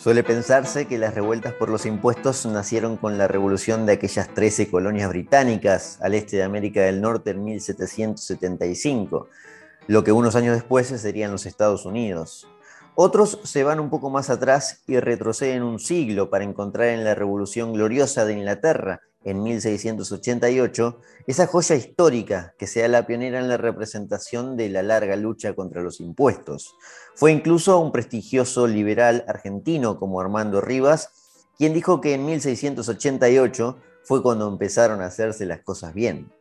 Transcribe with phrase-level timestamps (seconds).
[0.00, 4.70] Suele pensarse que las revueltas por los impuestos nacieron con la revolución de aquellas 13
[4.70, 9.28] colonias británicas al este de América del Norte en 1775,
[9.88, 12.48] lo que unos años después serían los Estados Unidos.
[12.94, 17.14] Otros se van un poco más atrás y retroceden un siglo para encontrar en la
[17.14, 23.58] Revolución Gloriosa de Inglaterra, en 1688, esa joya histórica que sea la pionera en la
[23.58, 26.74] representación de la larga lucha contra los impuestos.
[27.14, 31.10] Fue incluso un prestigioso liberal argentino como Armando Rivas,
[31.58, 36.32] quien dijo que en 1688 fue cuando empezaron a hacerse las cosas bien.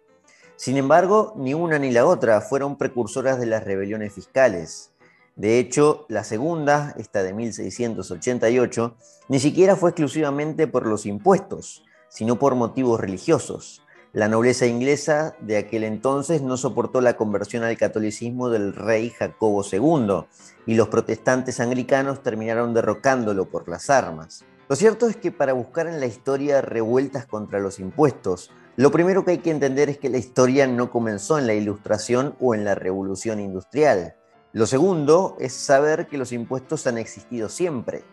[0.56, 4.92] Sin embargo, ni una ni la otra fueron precursoras de las rebeliones fiscales.
[5.36, 8.96] De hecho, la segunda, esta de 1688,
[9.30, 13.82] ni siquiera fue exclusivamente por los impuestos, sino por motivos religiosos.
[14.12, 19.64] La nobleza inglesa de aquel entonces no soportó la conversión al catolicismo del rey Jacobo
[19.64, 20.26] II
[20.66, 24.44] y los protestantes anglicanos terminaron derrocándolo por las armas.
[24.68, 29.26] Lo cierto es que para buscar en la historia revueltas contra los impuestos, lo primero
[29.26, 32.66] que hay que entender es que la historia no comenzó en la Ilustración o en
[32.66, 34.16] la Revolución Industrial.
[34.54, 38.04] Lo segundo es saber que los impuestos han existido siempre.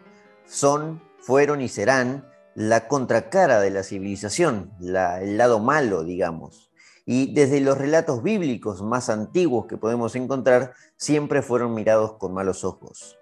[0.44, 2.26] Son, fueron y serán
[2.56, 6.70] la contracara de la civilización, el lado malo, digamos.
[7.04, 12.64] Y desde los relatos bíblicos más antiguos que podemos encontrar, siempre fueron mirados con malos
[12.64, 13.18] ojos.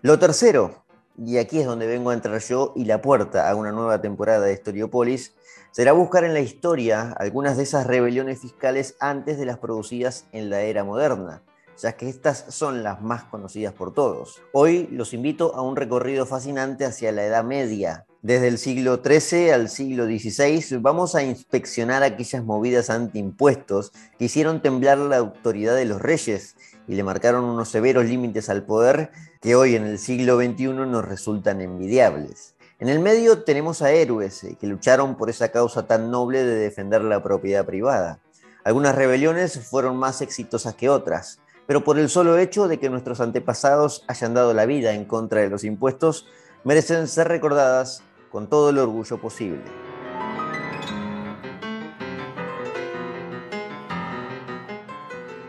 [0.00, 0.84] Lo tercero,
[1.18, 4.46] y aquí es donde vengo a entrar yo y la puerta a una nueva temporada
[4.46, 5.34] de Historiopolis,
[5.70, 10.48] será buscar en la historia algunas de esas rebeliones fiscales antes de las producidas en
[10.48, 11.42] la era moderna,
[11.76, 14.40] ya que estas son las más conocidas por todos.
[14.54, 19.52] Hoy los invito a un recorrido fascinante hacia la Edad Media, desde el siglo XIII
[19.52, 25.84] al siglo XVI vamos a inspeccionar aquellas movidas antiimpuestos que hicieron temblar la autoridad de
[25.84, 26.56] los reyes
[26.88, 31.04] y le marcaron unos severos límites al poder que hoy en el siglo XXI nos
[31.04, 32.56] resultan envidiables.
[32.80, 36.56] En el medio tenemos a héroes eh, que lucharon por esa causa tan noble de
[36.56, 38.18] defender la propiedad privada.
[38.64, 43.20] Algunas rebeliones fueron más exitosas que otras, pero por el solo hecho de que nuestros
[43.20, 46.26] antepasados hayan dado la vida en contra de los impuestos,
[46.64, 48.02] merecen ser recordadas
[48.38, 49.64] con todo el orgullo posible.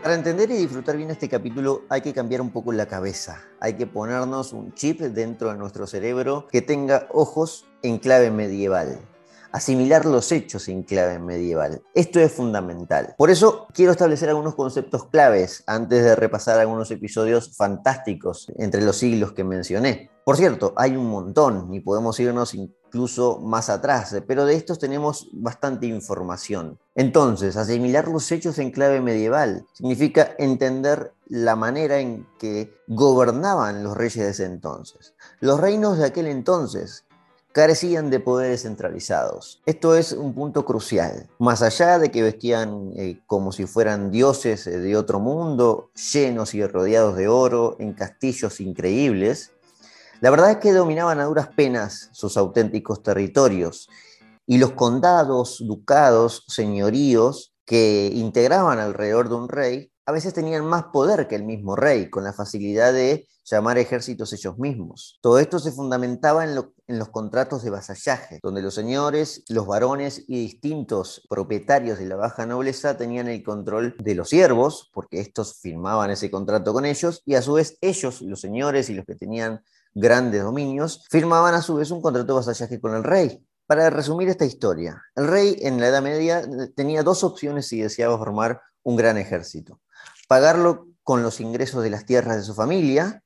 [0.02, 3.74] Para entender y disfrutar bien este capítulo hay que cambiar un poco la cabeza, hay
[3.74, 8.98] que ponernos un chip dentro de nuestro cerebro que tenga ojos en clave medieval
[9.52, 11.82] asimilar los hechos en clave medieval.
[11.94, 13.14] Esto es fundamental.
[13.16, 18.96] Por eso quiero establecer algunos conceptos claves antes de repasar algunos episodios fantásticos entre los
[18.96, 20.10] siglos que mencioné.
[20.24, 25.28] Por cierto, hay un montón y podemos irnos incluso más atrás, pero de estos tenemos
[25.32, 26.78] bastante información.
[26.94, 33.96] Entonces, asimilar los hechos en clave medieval significa entender la manera en que gobernaban los
[33.96, 35.14] reyes de ese entonces.
[35.40, 37.04] Los reinos de aquel entonces
[37.52, 39.60] carecían de poderes centralizados.
[39.66, 41.28] Esto es un punto crucial.
[41.38, 46.54] Más allá de que vestían eh, como si fueran dioses eh, de otro mundo, llenos
[46.54, 49.52] y rodeados de oro, en castillos increíbles,
[50.20, 53.88] la verdad es que dominaban a duras penas sus auténticos territorios
[54.46, 60.84] y los condados, ducados, señoríos que integraban alrededor de un rey a veces tenían más
[60.92, 65.18] poder que el mismo rey, con la facilidad de llamar ejércitos ellos mismos.
[65.20, 70.38] Todo esto se fundamentaba en, los contratos de vasallaje, donde los señores, los varones y
[70.40, 76.10] distintos propietarios de la baja nobleza tenían el control de los siervos, porque estos firmaban
[76.10, 79.62] ese contrato con ellos, y a su vez ellos, los señores y los que tenían
[79.94, 83.44] grandes dominios, firmaban a su vez un contrato de vasallaje con el rey.
[83.66, 86.42] Para resumir esta historia, el rey en la Edad Media
[86.74, 89.80] tenía dos opciones si deseaba formar un gran ejército.
[90.30, 93.24] Pagarlo con los ingresos de las tierras de su familia,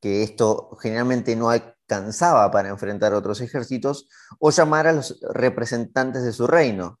[0.00, 4.08] que esto generalmente no alcanzaba para enfrentar otros ejércitos,
[4.40, 6.98] o llamar a los representantes de su reino,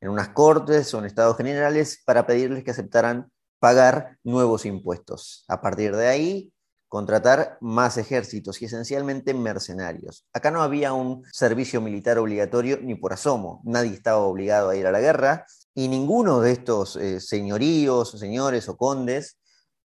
[0.00, 5.44] en unas cortes o en estados generales, para pedirles que aceptaran pagar nuevos impuestos.
[5.48, 6.52] A partir de ahí,
[6.86, 10.24] contratar más ejércitos y esencialmente mercenarios.
[10.32, 14.86] Acá no había un servicio militar obligatorio ni por asomo, nadie estaba obligado a ir
[14.86, 15.44] a la guerra
[15.76, 19.38] y ninguno de estos eh, señoríos, señores o condes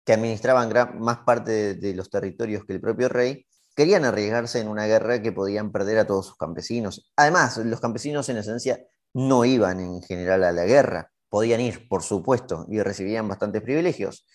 [0.06, 3.46] que administraban más parte de, los territorios que el propio rey,
[3.76, 7.10] querían arriesgarse en una guerra que podían perder a todos sus campesinos.
[7.16, 8.84] Además, los campesinos en esencia
[9.14, 14.28] no iban en general a la guerra, podían ir, por supuesto, y recibían bastantes privilegios,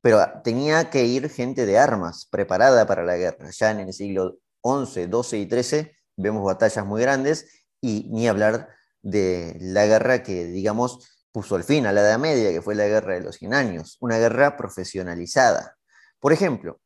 [0.00, 3.50] pero tenía que ir gente de armas, preparada para la guerra.
[3.50, 8.75] Ya en el siglo XI, XII y XIII vemos batallas muy grandes y ni hablar
[9.06, 12.88] de la guerra que, digamos, puso el fin a la Edad Media, que fue la
[12.88, 15.76] Guerra de los Cien Años, una guerra profesionalizada.
[16.18, 16.80] Por ejemplo,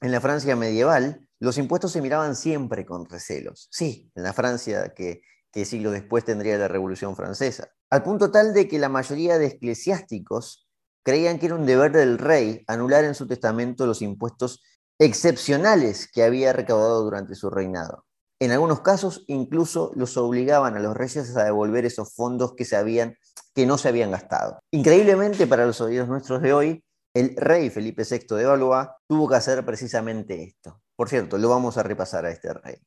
[0.00, 3.68] en la Francia medieval, los impuestos se miraban siempre con recelos.
[3.70, 5.22] Sí, en la Francia que,
[5.52, 7.68] que siglos después tendría la Revolución Francesa.
[7.90, 10.68] Al punto tal de que la mayoría de eclesiásticos
[11.04, 14.64] creían que era un deber del rey anular en su testamento los impuestos
[14.98, 18.04] excepcionales que había recaudado durante su reinado.
[18.42, 22.74] En algunos casos incluso los obligaban a los reyes a devolver esos fondos que, se
[22.74, 23.16] habían,
[23.54, 24.58] que no se habían gastado.
[24.72, 26.84] Increíblemente para los oídos nuestros de hoy,
[27.14, 30.80] el rey Felipe VI de Valois tuvo que hacer precisamente esto.
[30.96, 32.78] Por cierto, lo vamos a repasar a este rey.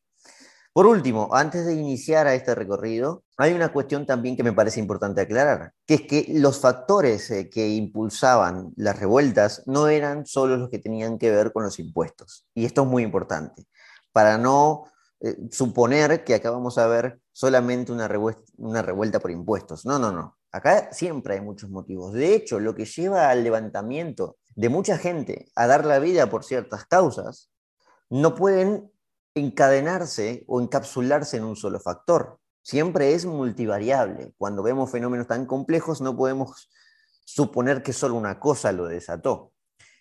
[0.73, 4.81] Por último, antes de iniciar a este recorrido, hay una cuestión también que me parece
[4.81, 10.57] importante aclarar, que es que los factores eh, que impulsaban las revueltas no eran solo
[10.57, 12.45] los que tenían que ver con los impuestos.
[12.53, 13.63] Y esto es muy importante,
[14.11, 14.87] para no
[15.21, 18.09] eh, suponer que acá vamos a ver solamente una
[18.57, 19.85] una revuelta por impuestos.
[19.85, 20.37] No, no, no.
[20.51, 22.13] Acá siempre hay muchos motivos.
[22.13, 26.43] De hecho, lo que lleva al levantamiento de mucha gente a dar la vida por
[26.43, 27.51] ciertas causas,
[28.09, 28.91] no pueden
[29.35, 32.39] encadenarse o encapsularse en un solo factor.
[32.61, 34.33] Siempre es multivariable.
[34.37, 36.69] Cuando vemos fenómenos tan complejos no podemos
[37.25, 39.51] suponer que solo una cosa lo desató.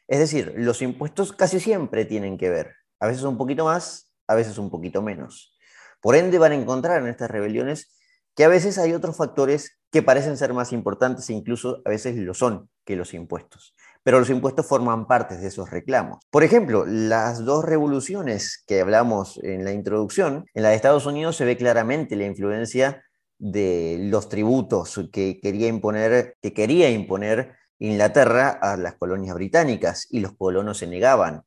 [0.06, 4.34] Es decir, los impuestos casi siempre tienen que ver, a veces un poquito más, a
[4.34, 5.56] veces un poquito menos.
[6.00, 7.94] Por ende van a encontrar en estas rebeliones
[8.34, 12.16] que a veces hay otros factores que parecen ser más importantes e incluso a veces
[12.16, 13.74] lo son que los impuestos
[14.04, 16.18] pero los impuestos forman parte de esos reclamos.
[16.30, 21.36] Por ejemplo, las dos revoluciones que hablamos en la introducción, en la de Estados Unidos
[21.36, 23.02] se ve claramente la influencia
[23.38, 30.20] de los tributos que quería imponer, que quería imponer Inglaterra a las colonias británicas y
[30.20, 31.42] los colonos se negaban.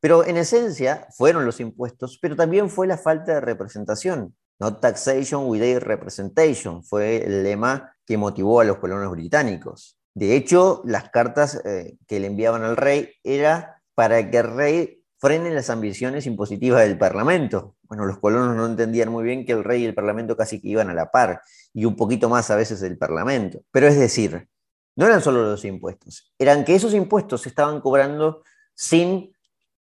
[0.00, 4.34] Pero en esencia fueron los impuestos, pero también fue la falta de representación.
[4.60, 9.98] Not taxation without representation fue el lema que motivó a los colonos británicos.
[10.14, 15.04] De hecho, las cartas eh, que le enviaban al rey era para que el rey
[15.18, 17.76] frene las ambiciones impositivas del Parlamento.
[17.82, 20.68] Bueno, los colonos no entendían muy bien que el rey y el Parlamento casi que
[20.68, 21.42] iban a la par,
[21.72, 23.60] y un poquito más a veces el Parlamento.
[23.70, 24.48] Pero es decir,
[24.96, 28.42] no eran solo los impuestos, eran que esos impuestos se estaban cobrando
[28.74, 29.32] sin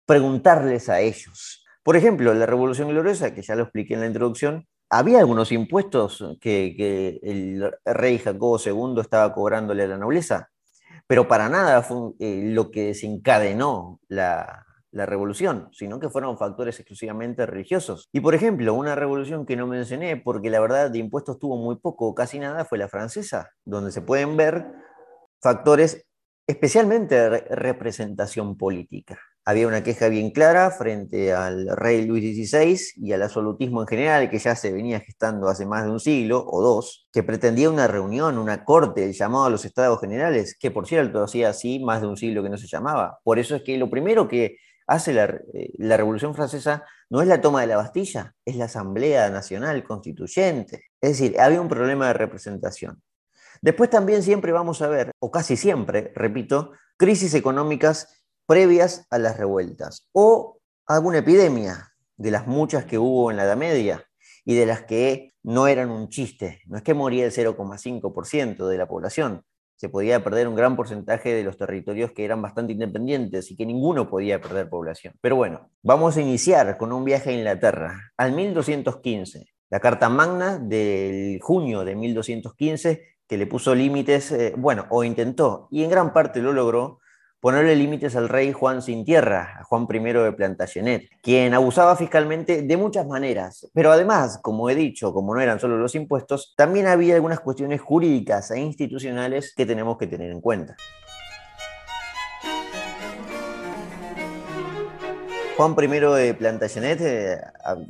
[0.06, 1.64] preguntarles a ellos.
[1.82, 6.24] Por ejemplo, la Revolución Gloriosa, que ya lo expliqué en la introducción, había algunos impuestos
[6.40, 10.48] que, el rey Jacobo II estaba cobrándole a la nobleza,
[11.06, 16.78] pero para nada fue eh, lo que desencadenó la, la revolución, sino que fueron factores
[16.78, 18.08] exclusivamente religiosos.
[18.12, 21.76] Y por ejemplo, una revolución que no mencioné, porque la verdad de impuestos tuvo muy
[21.76, 24.66] poco casi nada, fue la francesa, donde se pueden ver
[25.40, 26.06] factores
[26.46, 33.12] especialmente de representación política había una queja bien clara frente al rey Luis XVI y
[33.12, 36.60] al absolutismo en general, que ya se venía gestando hace más de un siglo o
[36.60, 41.22] dos, que pretendía una reunión, una corte, llamado a los estados generales, que por cierto
[41.22, 43.20] hacía así más de un siglo que no se llamaba.
[43.22, 44.56] Por eso es que lo primero que
[44.88, 48.64] hace la, eh, la Revolución Francesa no es la toma de la Bastilla, es la
[48.64, 50.86] Asamblea Nacional Constituyente.
[51.00, 53.00] Es decir, había un problema de representación.
[53.62, 59.36] Después también siempre vamos a ver, o casi siempre, repito, crisis económicas previas a las
[59.36, 64.04] revueltas o alguna epidemia de las muchas que hubo en la Edad Media
[64.44, 66.62] y de las que no eran un chiste.
[66.66, 69.42] No es que moría el 0,5% de la población.
[69.76, 73.66] Se podía perder un gran porcentaje de los territorios que eran bastante independientes y que
[73.66, 75.14] ninguno podía perder población.
[75.20, 79.46] Pero bueno, vamos a iniciar con un viaje a Inglaterra, al 1215.
[79.68, 85.68] La Carta Magna del junio de 1215 que le puso límites, eh, bueno, o intentó,
[85.70, 87.00] y en gran parte lo logró,
[87.46, 92.62] ponerle límites al rey Juan sin tierra, a Juan I de Plantagenet, quien abusaba fiscalmente
[92.62, 93.70] de muchas maneras.
[93.72, 97.80] Pero además, como he dicho, como no eran solo los impuestos, también había algunas cuestiones
[97.80, 100.74] jurídicas e institucionales que tenemos que tener en cuenta.
[105.56, 107.40] Juan I de Plantagenet eh,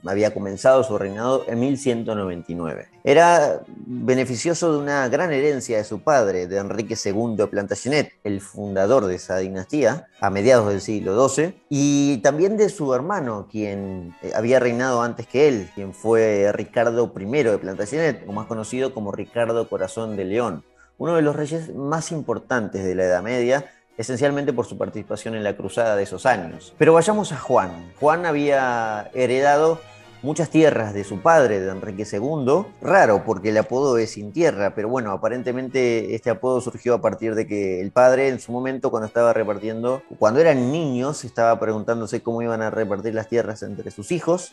[0.04, 2.86] había comenzado su reinado en 1199.
[3.02, 8.40] Era beneficioso de una gran herencia de su padre, de Enrique II de Plantagenet, el
[8.40, 14.14] fundador de esa dinastía, a mediados del siglo XII, y también de su hermano, quien
[14.22, 18.94] eh, había reinado antes que él, quien fue Ricardo I de Plantagenet, o más conocido
[18.94, 20.62] como Ricardo Corazón de León,
[20.98, 23.66] uno de los reyes más importantes de la Edad Media
[23.98, 26.74] esencialmente por su participación en la cruzada de esos años.
[26.78, 27.92] Pero vayamos a Juan.
[27.98, 29.80] Juan había heredado
[30.22, 32.66] muchas tierras de su padre, de Enrique II.
[32.82, 37.34] Raro, porque el apodo es sin tierra, pero bueno, aparentemente este apodo surgió a partir
[37.34, 42.22] de que el padre en su momento, cuando estaba repartiendo, cuando eran niños, estaba preguntándose
[42.22, 44.52] cómo iban a repartir las tierras entre sus hijos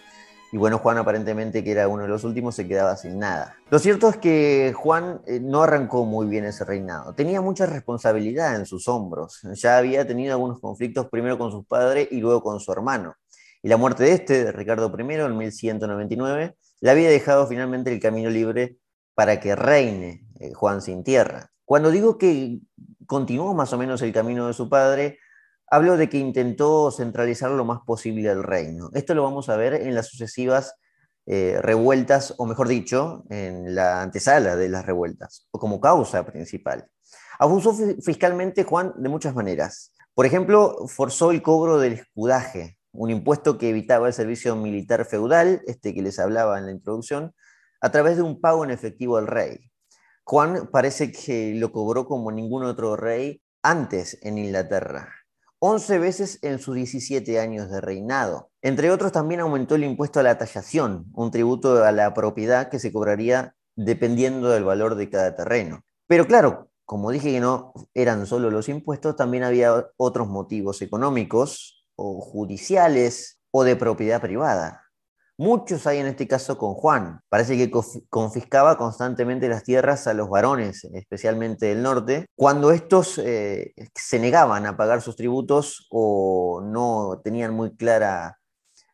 [0.54, 3.58] y bueno, Juan aparentemente, que era uno de los últimos, se quedaba sin nada.
[3.72, 7.16] Lo cierto es que Juan eh, no arrancó muy bien ese reinado.
[7.16, 9.42] Tenía mucha responsabilidad en sus hombros.
[9.56, 13.16] Ya había tenido algunos conflictos primero con su padre y luego con su hermano.
[13.64, 18.30] y la muerte de este, Ricardo I, en 1199, le había dejado finalmente el camino
[18.30, 18.78] libre
[19.16, 21.50] para que reine eh, Juan sin tierra.
[21.66, 22.60] Cuando digo que
[23.08, 25.18] continuó más o menos el camino de su padre,
[25.68, 28.90] hablo de que intentó centralizar lo más posible el reino.
[28.94, 30.76] Esto lo vamos a ver en las sucesivas
[31.26, 36.88] eh, revueltas, o mejor dicho, en la antesala de las revueltas, o como causa principal.
[37.40, 39.94] Abusó fiscalmente Juan de muchas maneras.
[40.14, 45.62] Por ejemplo, forzó el cobro del escudaje, un impuesto que evitaba el servicio militar feudal,
[45.66, 47.34] este que les hablaba en la introducción,
[47.82, 49.72] a través de un pago en efectivo al rey.
[50.26, 55.14] Juan parece que lo cobró como ningún otro rey antes en Inglaterra,
[55.66, 58.52] 11 veces en sus 17 años de reinado.
[58.62, 62.80] Entre otros, también aumentó el impuesto a la tallación, un tributo a la propiedad que
[62.80, 65.86] se cobraría dependiendo del valor de cada terreno.
[66.06, 71.86] Pero claro, como dije que no eran solo los impuestos, también había otros motivos económicos
[71.96, 74.83] o judiciales o de propiedad privada.
[75.38, 77.20] Muchos hay en este caso con Juan.
[77.28, 77.72] Parece que
[78.10, 84.68] confiscaba constantemente las tierras a los varones, especialmente del norte, cuando estos eh, se negaban
[84.68, 88.38] a pagar sus tributos o no tenían muy clara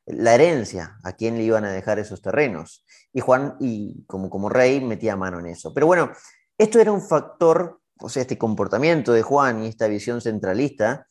[0.05, 2.85] la herencia, a quién le iban a dejar esos terrenos.
[3.11, 5.73] Y Juan, y como, como rey, metía mano en eso.
[5.73, 6.11] Pero bueno,
[6.57, 11.05] esto era un factor, o sea, este comportamiento de Juan y esta visión centralista,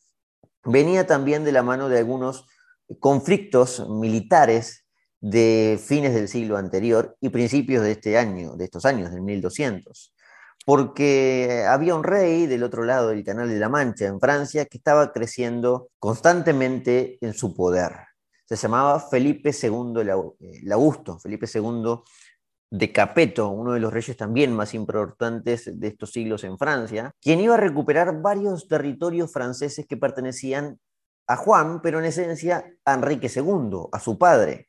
[0.63, 2.47] venía también de la mano de algunos
[2.99, 4.85] conflictos militares
[5.21, 10.13] de fines del siglo anterior y principios de este año, de estos años, del 1200.
[10.65, 14.77] Porque había un rey del otro lado del Canal de la Mancha, en Francia, que
[14.77, 17.93] estaba creciendo constantemente en su poder.
[18.45, 22.01] Se llamaba Felipe II el Augusto, Felipe II
[22.71, 27.39] de Capeto, uno de los reyes también más importantes de estos siglos en Francia, quien
[27.39, 30.79] iba a recuperar varios territorios franceses que pertenecían
[31.27, 34.68] a Juan, pero en esencia a Enrique II, a su padre.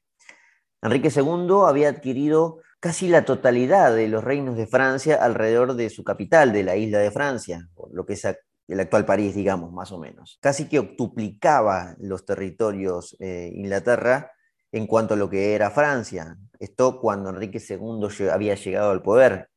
[0.82, 6.02] Enrique II había adquirido casi la totalidad de los reinos de Francia alrededor de su
[6.02, 9.98] capital, de la isla de Francia, lo que es el actual París, digamos, más o
[9.98, 10.38] menos.
[10.40, 14.32] Casi que octuplicaba los territorios eh, Inglaterra
[14.72, 16.36] en cuanto a lo que era Francia.
[16.58, 19.48] Esto cuando Enrique II había llegado al poder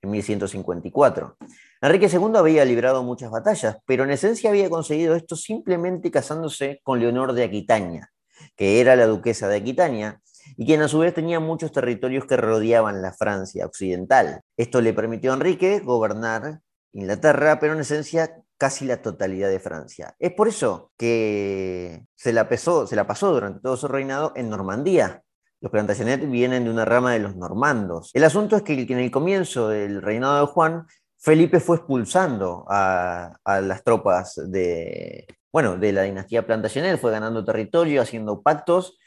[0.00, 1.36] en 1154.
[1.80, 6.98] Enrique II había librado muchas batallas, pero en esencia había conseguido esto simplemente casándose con
[6.98, 8.10] Leonor de Aquitania,
[8.56, 10.20] que era la duquesa de Aquitania,
[10.56, 14.40] y quien a su vez tenía muchos territorios que rodeaban la Francia occidental.
[14.56, 16.60] Esto le permitió a Enrique gobernar
[16.92, 20.14] Inglaterra, pero en esencia casi la totalidad de Francia.
[20.18, 25.22] Es por eso que se la, se la pasó durante todo su reinado en Normandía.
[25.60, 28.10] Los Plantagenet vienen de una rama de los normandos.
[28.14, 30.86] El asunto es que en el comienzo del reinado de Juan,
[31.18, 37.44] Felipe fue expulsando a, a las tropas de, bueno, de la dinastía Plantagenet, fue ganando
[37.44, 38.98] territorio, haciendo pactos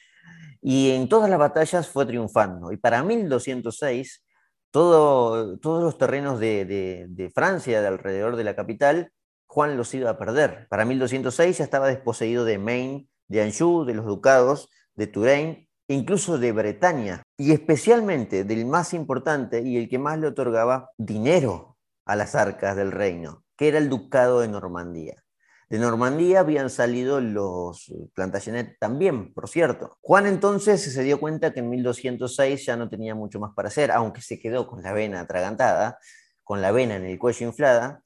[0.67, 2.71] y en todas las batallas fue triunfando.
[2.71, 4.23] Y para 1206,
[4.71, 9.11] todo, todos los terrenos de, Francia, de alrededor de la capital,
[9.45, 10.67] Juan los iba a perder.
[10.67, 16.39] Para 1206 ya estaba desposeído de Maine, de Anjou, de los ducados, de Touraine, incluso
[16.39, 22.15] de Bretaña, y especialmente del más importante y el que más le otorgaba dinero a
[22.15, 25.24] las arcas del reino, que era el ducado de Normandía.
[25.67, 29.97] De Normandía habían salido los Plantagenet también, por cierto.
[30.01, 33.91] Juan entonces se dio cuenta que en 1206 ya no tenía mucho más para hacer,
[33.91, 35.97] aunque se quedó con la vena atragantada,
[36.43, 38.03] con la vena en el cuello inflada,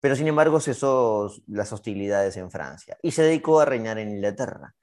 [0.00, 4.74] pero sin embargo cesó las hostilidades en Francia y se dedicó a reinar en Inglaterra.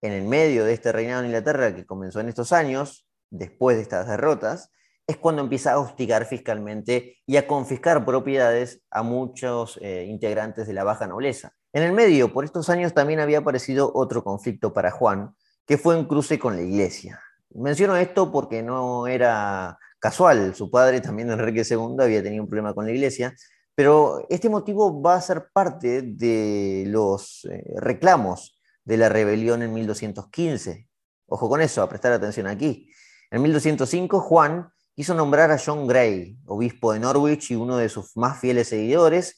[0.00, 3.82] En el medio de este reinado en Inglaterra, que comenzó en estos años, después de
[3.82, 4.70] estas derrotas,
[5.06, 10.72] es cuando empieza a hostigar fiscalmente y a confiscar propiedades a muchos eh, integrantes de
[10.72, 11.52] la baja nobleza.
[11.76, 15.34] En el medio, por estos años también había aparecido otro conflicto para Juan,
[15.66, 17.20] que fue un cruce con la iglesia.
[17.50, 22.72] Menciono esto porque no era casual, su padre también Enrique II había tenido un problema
[22.72, 23.34] con la iglesia,
[23.74, 29.74] pero este motivo va a ser parte de los eh, reclamos de la rebelión en
[29.74, 30.88] 1215.
[31.26, 32.90] Ojo con eso, a prestar atención aquí.
[33.30, 38.16] En 1205 Juan quiso nombrar a John Gray, obispo de Norwich y uno de sus
[38.16, 39.36] más fieles seguidores,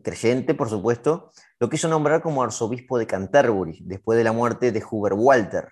[0.00, 4.82] creyente por supuesto, lo quiso nombrar como arzobispo de Canterbury, después de la muerte de
[4.88, 5.68] Hubert Walter.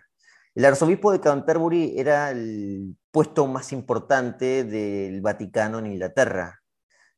[0.54, 6.60] El arzobispo de Canterbury era el puesto más importante del Vaticano en Inglaterra,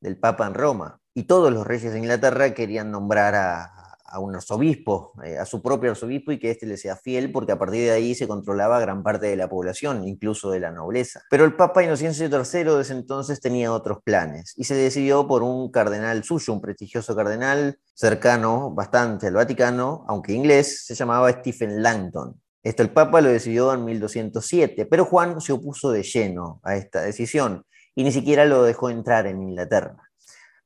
[0.01, 4.37] del Papa en Roma, y todos los reyes de Inglaterra querían nombrar a, a un
[4.37, 7.81] arzobispo, eh, a su propio arzobispo y que éste le sea fiel, porque a partir
[7.81, 11.23] de ahí se controlaba gran parte de la población, incluso de la nobleza.
[11.31, 15.71] Pero el Papa Inocencio III desde entonces tenía otros planes y se decidió por un
[15.71, 22.41] cardenal suyo, un prestigioso cardenal cercano bastante al Vaticano, aunque inglés, se llamaba Stephen Langton.
[22.63, 27.01] Esto el Papa lo decidió en 1207, pero Juan se opuso de lleno a esta
[27.01, 27.65] decisión
[27.95, 30.12] y ni siquiera lo dejó entrar en Inglaterra.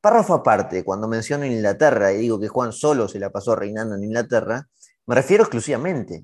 [0.06, 4.04] Párrafo aparte, cuando menciono Inglaterra y digo que Juan solo se la pasó reinando en
[4.04, 4.68] Inglaterra,
[5.04, 6.22] me refiero exclusivamente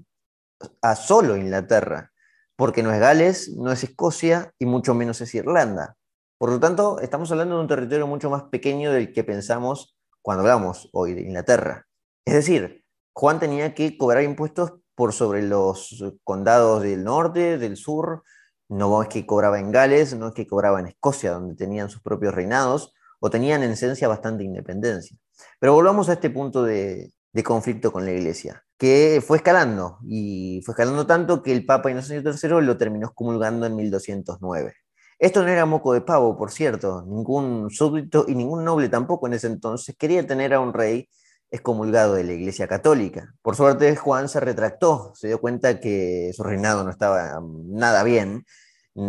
[0.81, 2.13] a solo Inglaterra,
[2.55, 5.97] porque no es Gales, no es Escocia y mucho menos es Irlanda.
[6.39, 10.43] Por lo tanto, estamos hablando de un territorio mucho más pequeño del que pensamos cuando
[10.43, 11.89] hablamos hoy de Inglaterra.
[12.25, 18.23] Es decir, Juan tenía que cobrar impuestos por sobre los condados del norte, del sur,
[18.69, 22.01] no es que cobraba en Gales, no es que cobraba en Escocia, donde tenían sus
[22.01, 25.17] propios reinados, o tenían en esencia bastante independencia.
[25.61, 27.13] Pero volvamos a este punto de,
[27.45, 32.33] conflicto con la Iglesia, que fue escalando, y fue escalando tanto que el Papa Inocencio
[32.33, 34.75] III lo terminó excomulgando en 1209.
[35.21, 39.35] Esto no era moco de pavo, por cierto, ningún súbdito y ningún noble tampoco en
[39.35, 41.09] ese entonces quería tener a un rey
[41.49, 43.33] excomulgado de la Iglesia Católica.
[43.41, 48.45] Por suerte, Juan se retractó, se dio cuenta que su reinado no estaba nada bien,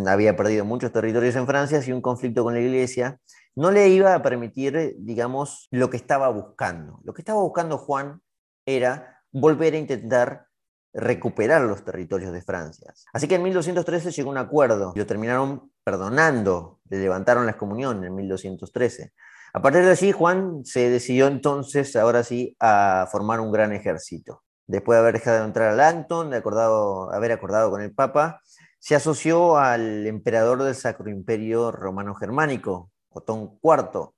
[0.06, 3.20] había perdido muchos territorios en Francia y un conflicto con la Iglesia
[3.56, 7.00] no le iba a permitir, digamos, lo que estaba buscando.
[7.04, 8.22] Lo que estaba buscando Juan
[8.66, 10.48] era volver a intentar
[10.94, 12.94] recuperar los territorios de Francia.
[13.14, 18.04] Así que en 1213 llegó un acuerdo y lo terminaron perdonando, le levantaron la excomunión
[18.04, 19.12] en 1213.
[19.54, 24.44] A partir de allí, Juan se decidió entonces, ahora sí, a formar un gran ejército.
[24.66, 28.42] Después de haber dejado de entrar a Langton, de haber acordado con el Papa,
[28.80, 34.14] se asoció al emperador del Sacro Imperio Romano Germánico, Otón IV,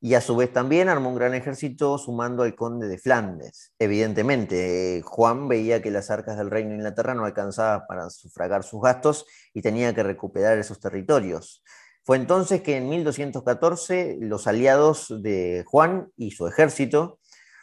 [0.00, 3.72] y a su vez también armó un gran ejército sumando al conde de Flandes.
[3.78, 8.82] Evidentemente, Juan veía que las arcas del reino de Inglaterra no alcanzaban para sufragar sus
[8.82, 11.62] gastos y tenía que recuperar esos territorios.
[12.04, 17.18] Fue entonces que en 1214 los aliados de Juan y su ejército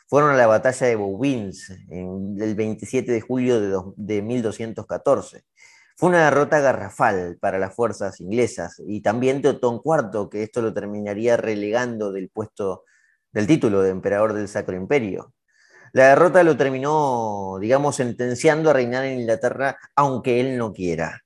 [0.08, 5.44] fueron a la batalla de Bouvines el 27 de julio de 1214.
[5.96, 10.62] Fue una derrota garrafal para las fuerzas inglesas y también de Otón IV, que esto
[10.62, 12.84] lo terminaría relegando del puesto
[13.32, 15.34] del título de emperador del Sacro Imperio.
[15.92, 21.22] La derrota lo terminó, digamos, sentenciando a reinar en Inglaterra, aunque él no quiera.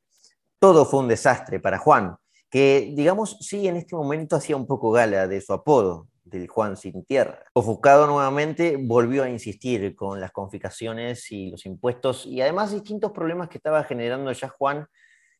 [0.60, 2.18] Todo fue un desastre para Juan,
[2.50, 6.78] que, digamos, sí, en este momento hacía un poco gala de su apodo, del Juan
[6.78, 7.44] sin tierra.
[7.54, 13.50] Ofuscado nuevamente, volvió a insistir con las confiscaciones y los impuestos y además distintos problemas
[13.50, 14.88] que estaba generando ya Juan,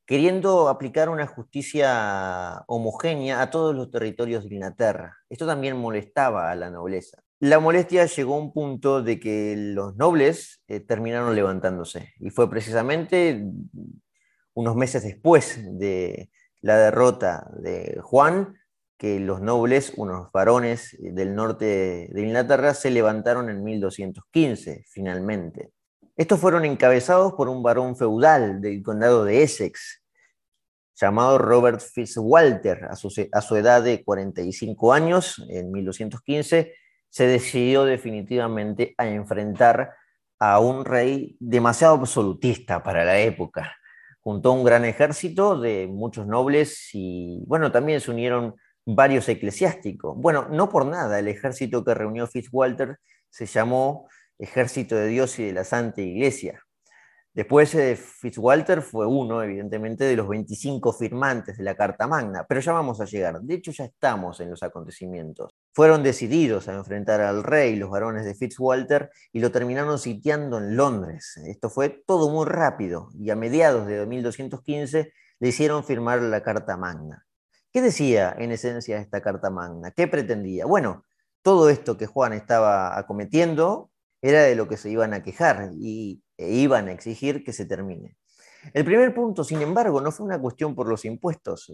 [0.06, 5.18] queriendo aplicar una justicia homogénea a todos los territorios de Inglaterra.
[5.30, 7.22] Esto también molestaba a la nobleza.
[7.40, 12.50] La molestia llegó a un punto de que los nobles eh, terminaron levantándose y fue
[12.50, 13.44] precisamente
[14.54, 18.58] unos meses después de la derrota de Juan
[18.98, 25.72] que los nobles, unos varones del norte de Inglaterra, se levantaron en 1215, finalmente.
[26.16, 30.04] Estos fueron encabezados por un varón feudal del condado de Essex,
[30.96, 32.86] llamado Robert Fitzwalter.
[32.86, 36.74] A su, a su edad de 45 años, en 1215,
[37.10, 39.94] se decidió definitivamente a enfrentar
[40.40, 43.76] a un rey demasiado absolutista para la época.
[44.22, 48.56] Juntó un gran ejército de muchos nobles y, bueno, también se unieron
[48.88, 50.16] varios eclesiásticos.
[50.18, 52.98] Bueno, no por nada, el ejército que reunió Fitzwalter
[53.30, 54.08] se llamó
[54.40, 56.64] Ejército de Dios y de la Santa Iglesia.
[57.34, 62.62] Después eh, Fitzwalter fue uno, evidentemente, de los 25 firmantes de la Carta Magna, pero
[62.62, 63.42] ya vamos a llegar.
[63.42, 65.52] De hecho, ya estamos en los acontecimientos.
[65.74, 70.78] Fueron decididos a enfrentar al rey los varones de Fitzwalter y lo terminaron sitiando en
[70.78, 71.40] Londres.
[71.46, 76.78] Esto fue todo muy rápido y a mediados de 1215 le hicieron firmar la Carta
[76.78, 77.27] Magna.
[77.72, 79.92] ¿Qué decía en esencia esta Carta Magna?
[79.92, 80.66] ¿Qué pretendía?
[80.66, 81.04] Bueno,
[81.42, 86.24] todo esto que Juan estaba acometiendo era de lo que se iban a quejar y,
[86.38, 88.18] e iban a exigir que se termine.
[88.74, 91.72] El primer punto, sin embargo, no fue una cuestión por los impuestos.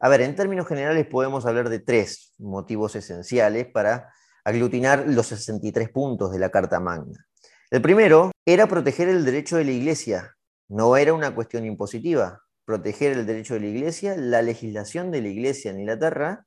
[0.00, 4.12] A ver, en términos generales podemos hablar de tres motivos esenciales para
[4.44, 7.26] aglutinar los 63 puntos de la Carta Magna.
[7.70, 10.36] El primero era proteger el derecho de la Iglesia,
[10.68, 15.26] no era una cuestión impositiva proteger el derecho de la Iglesia, la legislación de la
[15.26, 16.46] Iglesia en Inglaterra,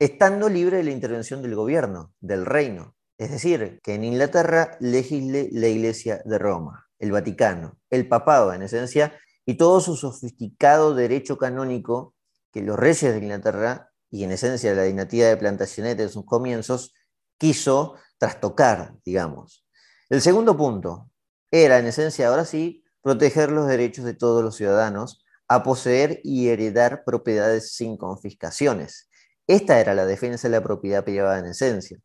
[0.00, 2.96] estando libre de la intervención del gobierno, del reino.
[3.18, 8.62] Es decir, que en Inglaterra legisle la Iglesia de Roma, el Vaticano, el papado en
[8.62, 12.16] esencia, y todo su sofisticado derecho canónico
[12.52, 16.94] que los reyes de Inglaterra, y en esencia la dinastía de Plantagenet en sus comienzos,
[17.38, 19.64] quiso trastocar, digamos.
[20.08, 21.12] El segundo punto
[21.48, 26.48] era, en esencia, ahora sí, proteger los derechos de todos los ciudadanos a poseer y
[26.48, 29.10] heredar propiedades sin confiscaciones.
[29.48, 31.98] Esta era la defensa de la propiedad privada en esencia.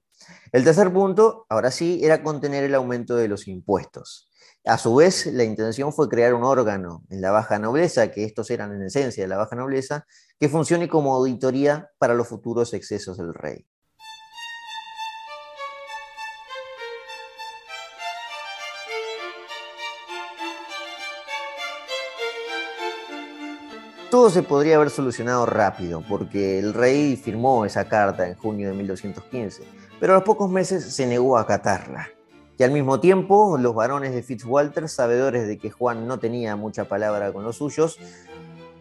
[0.51, 4.31] El tercer punto, ahora sí, era contener el aumento de los impuestos.
[4.65, 8.49] A su vez, la intención fue crear un órgano en la baja nobleza, que estos
[8.49, 10.08] eran en esencia la baja nobleza,
[10.39, 13.67] que funcione como auditoría para los futuros excesos del rey.
[24.26, 28.74] Todo se podría haber solucionado rápido, porque el rey firmó esa carta en junio de
[28.74, 29.62] 1215,
[30.00, 32.10] pero a los pocos meses se negó a acatarla.
[32.58, 36.86] Y al mismo tiempo, los varones de Fitzwalter, sabedores de que Juan no tenía mucha
[36.86, 38.00] palabra con los suyos,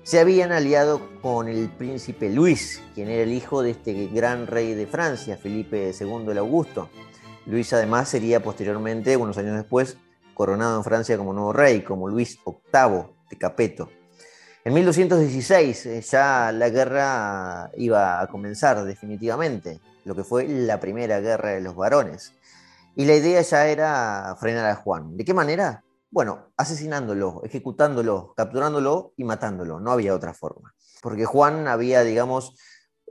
[0.02, 4.72] se habían aliado con el príncipe Luis, quien era el hijo de este gran rey
[4.72, 6.88] de Francia, Felipe II el Augusto.
[7.44, 9.98] Luis además sería posteriormente, unos años después,
[10.32, 13.90] coronado en Francia como nuevo rey, como Luis VIII de Capeto.
[14.66, 21.20] En 1216 eh, ya la guerra iba a comenzar definitivamente, lo que fue la primera
[21.20, 22.32] guerra de los varones.
[22.96, 25.18] Y la idea ya era frenar a Juan.
[25.18, 25.84] ¿De qué manera?
[26.10, 29.80] Bueno, asesinándolo, ejecutándolo, capturándolo y matándolo.
[29.80, 30.72] No había otra forma.
[31.02, 32.56] Porque Juan había, digamos,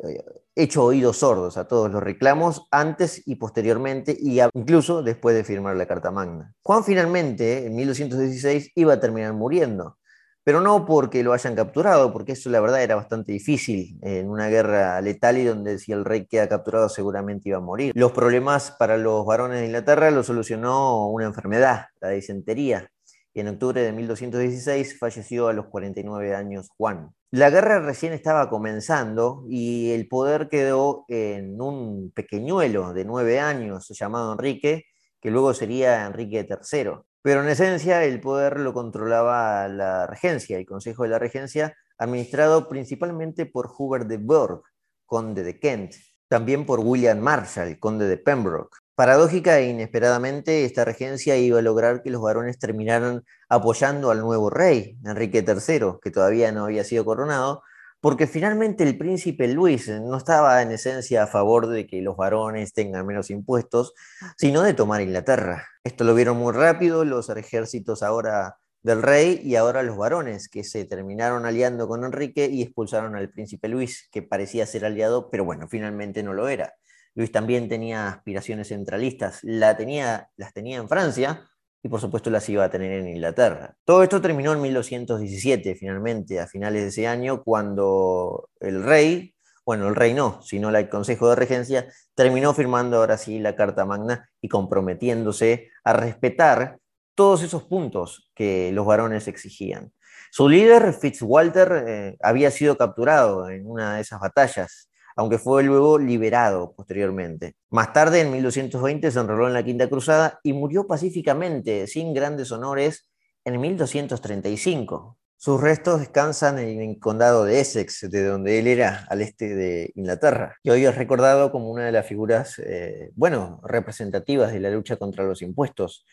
[0.04, 0.24] eh,
[0.56, 5.76] hecho oídos sordos a todos los reclamos antes y posteriormente, y incluso después de firmar
[5.76, 6.56] la Carta Magna.
[6.64, 9.98] Juan finalmente, en 1216, iba a terminar muriendo
[10.44, 14.48] pero no porque lo hayan capturado, porque eso la verdad era bastante difícil en una
[14.50, 17.94] guerra letal y donde si el rey queda capturado seguramente iba a morir.
[17.96, 22.90] Los problemas para los varones de Inglaterra lo solucionó una enfermedad, la disentería,
[23.34, 27.12] y en octubre de 1216 falleció a los 49 años Juan.
[27.32, 33.88] La guerra recién estaba comenzando y el poder quedó en un pequeñuelo de nueve años
[33.90, 34.86] llamado Enrique,
[35.20, 36.90] que luego sería Enrique III.
[37.24, 42.68] Pero en esencia el poder lo controlaba la regencia, el Consejo de la Regencia, administrado
[42.68, 44.62] principalmente por Hubert de Burgh,
[45.06, 45.94] conde de Kent,
[46.28, 48.78] también por William Marshall, conde de Pembroke.
[48.96, 54.50] Paradójica e inesperadamente, esta regencia iba a lograr que los varones terminaran apoyando al nuevo
[54.50, 57.64] rey, Enrique III, que todavía no había sido coronado,
[58.04, 62.74] porque finalmente el príncipe Luis no estaba en esencia a favor de que los varones
[62.74, 63.94] tengan menos impuestos,
[64.36, 65.66] sino de tomar Inglaterra.
[65.86, 70.66] Esto lo vieron muy rápido los ejércitos ahora del rey y ahora los varones, que
[70.66, 75.46] se terminaron aliando con Enrique y expulsaron al príncipe Luis, que parecía ser aliado, pero
[75.46, 76.74] bueno, finalmente no lo era.
[77.16, 81.50] Luis también tenía aspiraciones centralistas, las tenía en Francia,
[81.84, 83.76] y por supuesto las iba a tener en Inglaterra.
[83.84, 89.90] Todo esto terminó en 1217, finalmente, a finales de ese año, cuando el rey, bueno,
[89.90, 94.30] el rey no, sino el Consejo de Regencia, terminó firmando ahora sí la Carta Magna
[94.40, 96.80] y comprometiéndose a respetar
[97.16, 99.92] todos esos puntos que los varones exigían.
[100.32, 105.98] Su líder, Fitzwalter, eh, había sido capturado en una de esas batallas aunque fue luego
[105.98, 107.56] liberado posteriormente.
[107.70, 112.52] Más tarde, en 1220, se enroló en la Quinta Cruzada y murió pacíficamente, sin grandes
[112.52, 113.10] honores,
[113.46, 115.18] en 1235.
[115.36, 119.92] Sus restos descansan en el condado de Essex, de donde él era, al este de
[119.96, 124.70] Inglaterra, y hoy es recordado como una de las figuras, eh, bueno, representativas de la
[124.70, 126.06] lucha contra los impuestos.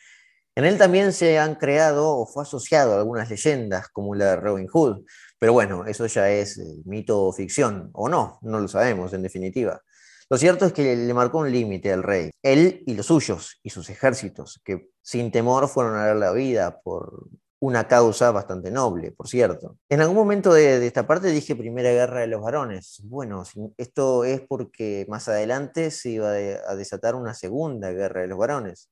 [0.56, 4.66] En él también se han creado o fue asociado algunas leyendas, como la de Robin
[4.66, 5.04] Hood,
[5.40, 9.22] pero bueno, eso ya es eh, mito o ficción, o no, no lo sabemos en
[9.22, 9.80] definitiva.
[10.28, 13.70] Lo cierto es que le marcó un límite al rey, él y los suyos y
[13.70, 17.26] sus ejércitos, que sin temor fueron a dar la vida por
[17.58, 19.78] una causa bastante noble, por cierto.
[19.88, 23.00] En algún momento de, esta parte dije Primera Guerra de los Varones.
[23.04, 23.42] Bueno,
[23.78, 28.90] esto es porque más adelante se iba a desatar una Segunda Guerra de los Varones,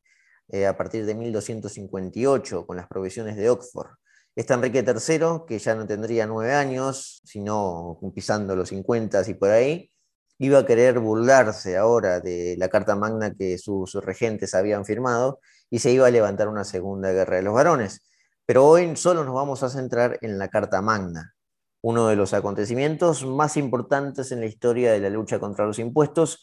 [0.48, 3.90] eh, a partir de 1258, con las provisiones de Oxford.
[4.38, 9.50] Está Enrique III, que ya no tendría nueve años, sino pisando los 50 y por
[9.50, 9.90] ahí,
[10.38, 15.80] iba a querer burlarse ahora de la Carta Magna que sus regentes habían firmado y
[15.80, 18.08] se iba a levantar una segunda guerra de los varones.
[18.46, 21.34] Pero hoy solo nos vamos a centrar en la Carta Magna,
[21.82, 26.40] uno de los acontecimientos más importantes en la historia de la lucha contra los impuestos,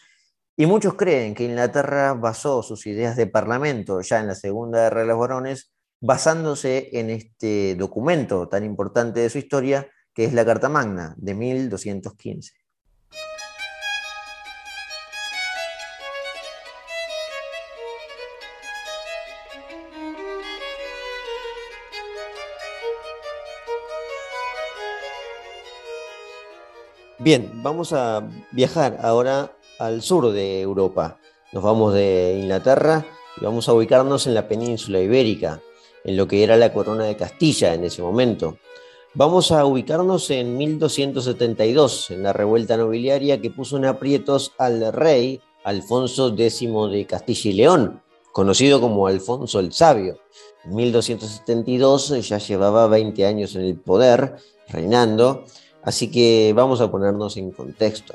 [0.57, 4.99] y muchos creen que Inglaterra basó sus ideas de parlamento ya en la Segunda Guerra
[4.99, 10.45] de los Varones basándose en este documento tan importante de su historia, que es la
[10.45, 12.65] Carta Magna de 1215.
[27.25, 31.17] Bien, vamos a viajar ahora al sur de Europa.
[31.53, 33.03] Nos vamos de Inglaterra
[33.41, 35.59] y vamos a ubicarnos en la península ibérica,
[36.05, 38.57] en lo que era la corona de Castilla en ese momento.
[39.15, 45.41] Vamos a ubicarnos en 1272, en la revuelta nobiliaria que puso en aprietos al rey
[45.63, 46.59] Alfonso X
[46.91, 50.19] de Castilla y León, conocido como Alfonso el Sabio.
[50.63, 54.35] En 1272 ya llevaba 20 años en el poder,
[54.67, 55.45] reinando,
[55.81, 58.13] así que vamos a ponernos en contexto.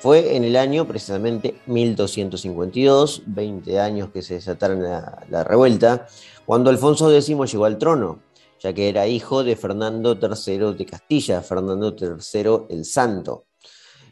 [0.00, 6.08] Fue en el año precisamente 1252, 20 años que se desataron la, la revuelta,
[6.46, 8.22] cuando Alfonso X llegó al trono,
[8.60, 13.46] ya que era hijo de Fernando III de Castilla, Fernando III el Santo.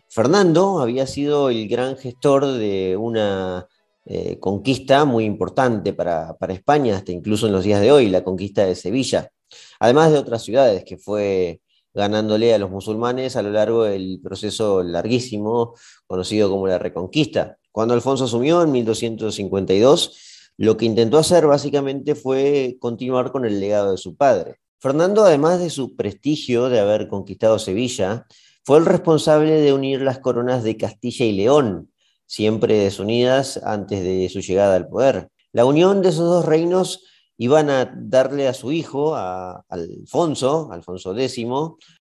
[0.09, 3.69] Fernando había sido el gran gestor de una
[4.05, 8.25] eh, conquista muy importante para, para, España, hasta incluso en los días de hoy, la
[8.25, 9.31] conquista de Sevilla,
[9.79, 11.61] además de otras ciudades que fue
[11.95, 15.75] ganándole a los musulmanes a lo largo del proceso larguísimo
[16.07, 17.59] conocido como la Reconquista.
[17.73, 20.30] Cuando Alfonso asumió en 1252,
[20.61, 24.61] lo que intentó hacer básicamente fue continuar con el legado de su padre.
[24.79, 28.27] Fernando, además de su prestigio de haber conquistado Sevilla,
[28.62, 31.90] fue el responsable de unir las coronas de Castilla y León,
[32.27, 35.31] siempre desunidas antes de su llegada al poder.
[35.53, 37.07] La unión de esos dos reinos
[37.38, 41.42] iban a darle a su hijo, a Alfonso, Alfonso X,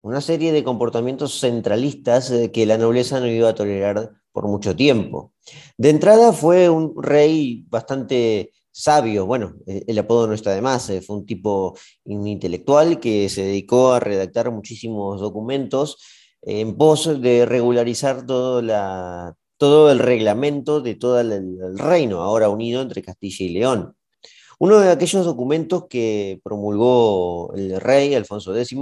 [0.03, 5.33] una serie de comportamientos centralistas que la nobleza no iba a tolerar por mucho tiempo.
[5.77, 10.89] De entrada fue un rey bastante sabio, bueno, eh, el apodo no está de más,
[10.91, 15.97] eh, fue un tipo intelectual que se dedicó a redactar muchísimos documentos
[16.43, 22.81] en pos de regularizar todo, la, todo el reglamento de todo el reino, ahora unido
[22.81, 23.97] entre Castilla y León.
[24.61, 28.73] Uno de aquellos documentos que promulgó el rey Alfonso X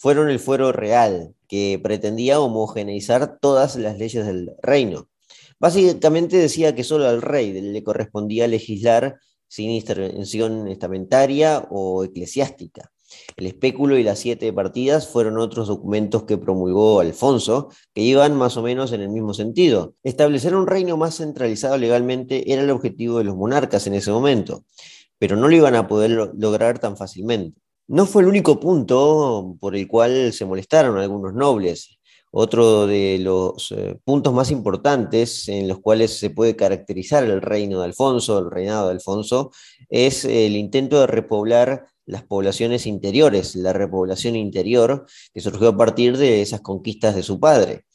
[0.00, 5.10] fueron el Fuero Real, que pretendía homogeneizar todas las leyes del reino.
[5.58, 12.90] Básicamente decía que solo al rey le correspondía legislar sin intervención estamentaria o eclesiástica.
[13.36, 18.56] El espéculo y las siete partidas fueron otros documentos que promulgó Alfonso, que iban más
[18.56, 19.96] o menos en el mismo sentido.
[20.02, 24.64] Establecer un reino más centralizado legalmente era el objetivo de los monarcas en ese momento
[25.20, 27.60] pero no lo iban a poder lograr tan fácilmente.
[27.90, 31.98] No fue el único punto por el cual se molestaron algunos nobles.
[32.30, 37.80] Otro de los eh, puntos más importantes en los cuales se puede caracterizar el reino
[37.80, 39.50] de Alfonso, el reinado de Alfonso,
[39.88, 46.16] es el intento de repoblar las poblaciones interiores, la repoblación interior que surgió a partir
[46.16, 47.86] de esas conquistas de su padre.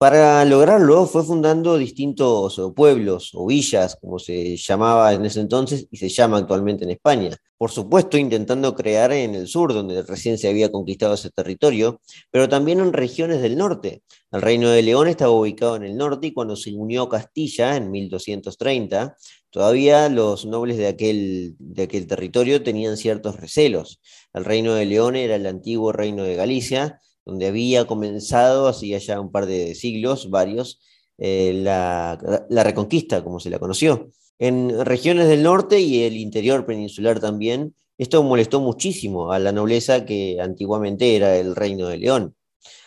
[0.00, 5.98] Para lograrlo fue fundando distintos pueblos o villas, como se llamaba en ese entonces y
[5.98, 7.36] se llama actualmente en España.
[7.58, 12.48] Por supuesto, intentando crear en el sur, donde recién se había conquistado ese territorio, pero
[12.48, 14.02] también en regiones del norte.
[14.32, 17.90] El Reino de León estaba ubicado en el norte y cuando se unió Castilla en
[17.90, 19.16] 1230,
[19.50, 24.00] todavía los nobles de aquel, de aquel territorio tenían ciertos recelos.
[24.32, 29.20] El Reino de León era el antiguo Reino de Galicia, donde había comenzado, hacía ya
[29.20, 30.80] un par de siglos, varios,
[31.18, 32.18] eh, la,
[32.64, 34.10] reconquista, como se la conoció.
[34.38, 40.06] En regiones del norte y el interior peninsular también, esto molestó muchísimo a la nobleza
[40.06, 42.34] que antiguamente era el reino de León.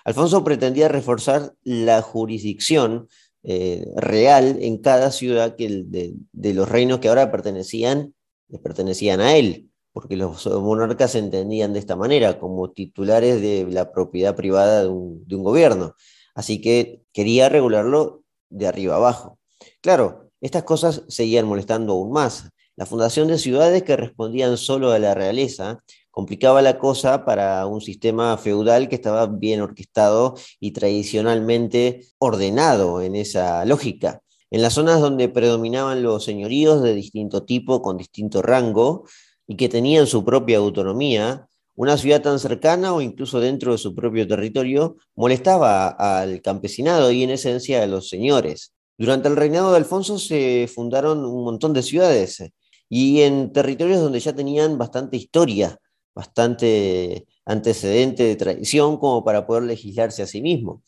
[0.04, 3.08] Alfonso pretendía reforzar la jurisdicción
[3.44, 8.16] eh, real en cada ciudad que de, de, los reinos que ahora pertenecían,
[8.64, 14.36] pertenecían a él porque los monarcas entendían de esta manera, como titulares de la propiedad
[14.36, 15.96] privada de un, gobierno.
[16.34, 19.38] Así que quería regularlo de arriba abajo.
[19.82, 22.50] Claro, estas cosas seguían molestando aún más.
[22.76, 25.78] La fundación de ciudades que respondían solo a la realeza
[26.10, 33.16] complicaba la cosa para un sistema feudal que estaba bien orquestado y tradicionalmente ordenado en
[33.16, 34.22] esa lógica.
[34.50, 39.06] En las zonas donde predominaban los señoríos de distinto tipo, con distinto rango,
[39.48, 43.96] y que tenían su propia autonomía, una ciudad tan cercana o incluso dentro de su
[43.96, 48.74] propio territorio molestaba al campesinado y en esencia a los señores.
[48.98, 52.44] Durante el reinado de Alfonso se fundaron un montón de ciudades
[52.90, 55.80] y en territorios donde ya tenían bastante historia,
[56.14, 60.84] bastante antecedente de tradición como para poder legislarse a sí mismo.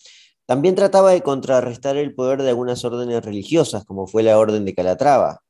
[0.46, 4.76] También trataba de contrarrestar el poder de algunas órdenes religiosas, como fue la Orden de
[4.76, 5.42] Calatrava,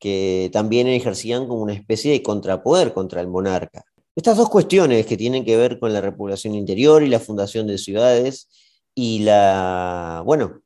[0.00, 3.84] que también ejercían como una especie de contrapoder contra el monarca.
[4.16, 7.78] Estas dos cuestiones que tienen que ver con la repoblación interior y la fundación de
[7.78, 8.48] ciudades
[8.94, 10.62] y la, bueno,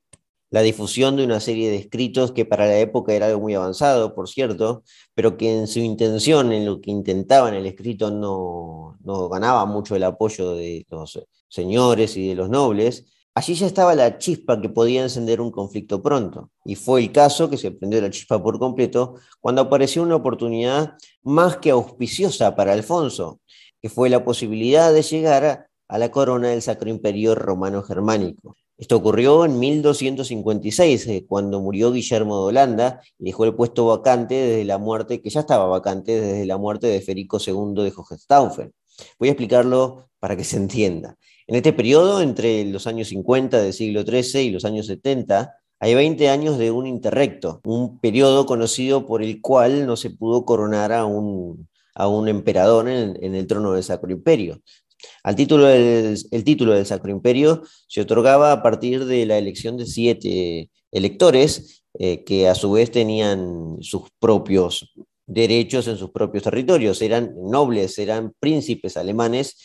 [0.51, 4.14] la difusión de una serie de escritos que para la época era algo muy avanzado,
[4.14, 9.29] por cierto, pero que en su intención, en lo que intentaban el escrito, no, no
[9.29, 13.05] ganaba mucho el apoyo de los señores y de los nobles,
[13.37, 17.51] Allí ya estaba la chispa que podía encender un conflicto pronto, y fue el caso
[17.51, 22.73] que se prendió la chispa por completo cuando apareció una oportunidad más que auspiciosa para
[22.73, 23.40] Alfonso,
[23.83, 28.57] que fue la posibilidad de llegar a, la corona del Sacro Imperio Romano Germánico.
[28.79, 34.35] Esto ocurrió en 1256, eh, cuando murió Guillermo de Holanda y dejó el puesto vacante
[34.35, 38.73] desde la muerte, que ya estaba vacante desde la muerte de Federico II de Hohenstaufen.
[39.18, 41.16] Voy a explicarlo para que se entienda.
[41.46, 45.94] En este periodo, entre los años 50 del siglo XIII y los años 70, hay
[45.94, 50.92] 20 años de un interrecto, un periodo conocido por el cual no se pudo coronar
[50.92, 54.62] a un, a un emperador en, el trono del Sacro Imperio.
[55.22, 59.76] Al título del, el título del Sacro Imperio se otorgaba a partir de la elección
[59.76, 64.94] de siete electores eh, que a su vez tenían sus propios
[65.26, 67.02] derechos en sus propios territorios.
[67.02, 69.57] Eran nobles, eran príncipes alemanes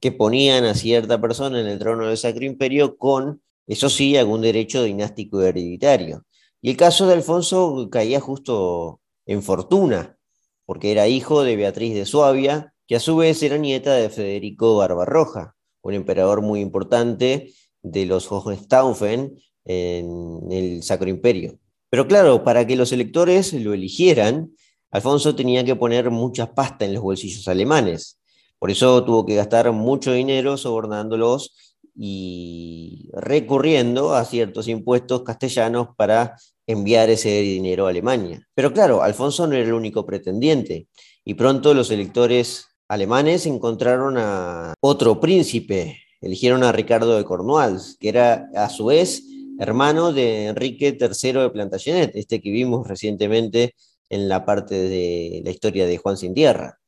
[0.00, 4.42] que ponían a cierta persona en el trono del Sacro Imperio con, eso sí, algún
[4.42, 6.24] derecho dinástico hereditario.
[6.60, 10.16] Y el caso de Alfonso caía justo en fortuna,
[10.64, 14.76] porque era hijo de Beatriz de Suabia, que a su vez era nieta de Federico
[14.76, 21.58] Barbarroja, un emperador muy importante de los Hohenstaufen en el Sacro Imperio.
[21.90, 24.52] Pero claro, para que los electores lo eligieran,
[24.90, 28.18] Alfonso tenía que poner mucha pasta en los bolsillos alemanes.
[28.58, 31.54] Por eso tuvo que gastar mucho dinero sobornándolos
[31.94, 38.46] y recurriendo a ciertos impuestos castellanos para enviar ese dinero a Alemania.
[38.54, 40.88] Pero claro, Alfonso no era el único pretendiente
[41.24, 48.08] y pronto los electores alemanes encontraron a otro príncipe, eligieron a Ricardo de Cornualles, que
[48.08, 49.22] era a su vez
[49.58, 53.74] hermano de Enrique III de Plantagenet, este que vimos recientemente
[54.08, 56.78] en la parte de la historia de Juan Sin Tierra.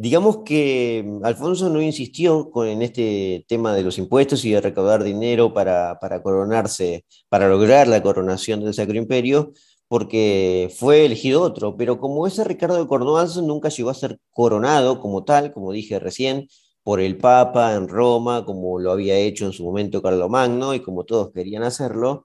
[0.00, 5.52] Digamos que Alfonso no insistió en este tema de los impuestos y de recaudar dinero
[5.52, 9.52] para, coronarse, para lograr la coronación del Sacro Imperio,
[9.88, 15.00] porque fue elegido otro, pero como ese Ricardo de Cornualles nunca llegó a ser coronado
[15.00, 16.48] como tal, como dije recién,
[16.82, 21.04] por el Papa en Roma, como lo había hecho en su momento Carlomagno y como
[21.04, 22.24] todos querían hacerlo,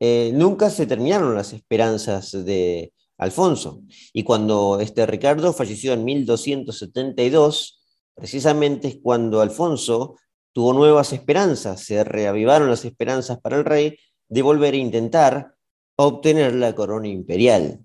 [0.00, 2.92] eh, nunca se terminaron las esperanzas de
[3.24, 3.80] Alfonso.
[4.12, 7.82] Y cuando este Ricardo falleció en 1272,
[8.14, 10.16] precisamente es cuando Alfonso
[10.52, 13.96] tuvo nuevas esperanzas, se reavivaron las esperanzas para el rey
[14.28, 15.54] de volver a intentar
[15.96, 17.84] obtener la corona imperial.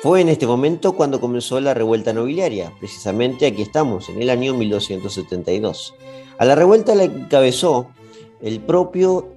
[0.00, 4.54] Fue en este momento cuando comenzó la revuelta nobiliaria, precisamente aquí estamos, en el año
[4.54, 5.94] 1272.
[6.38, 7.90] A la revuelta la encabezó
[8.40, 9.34] el propio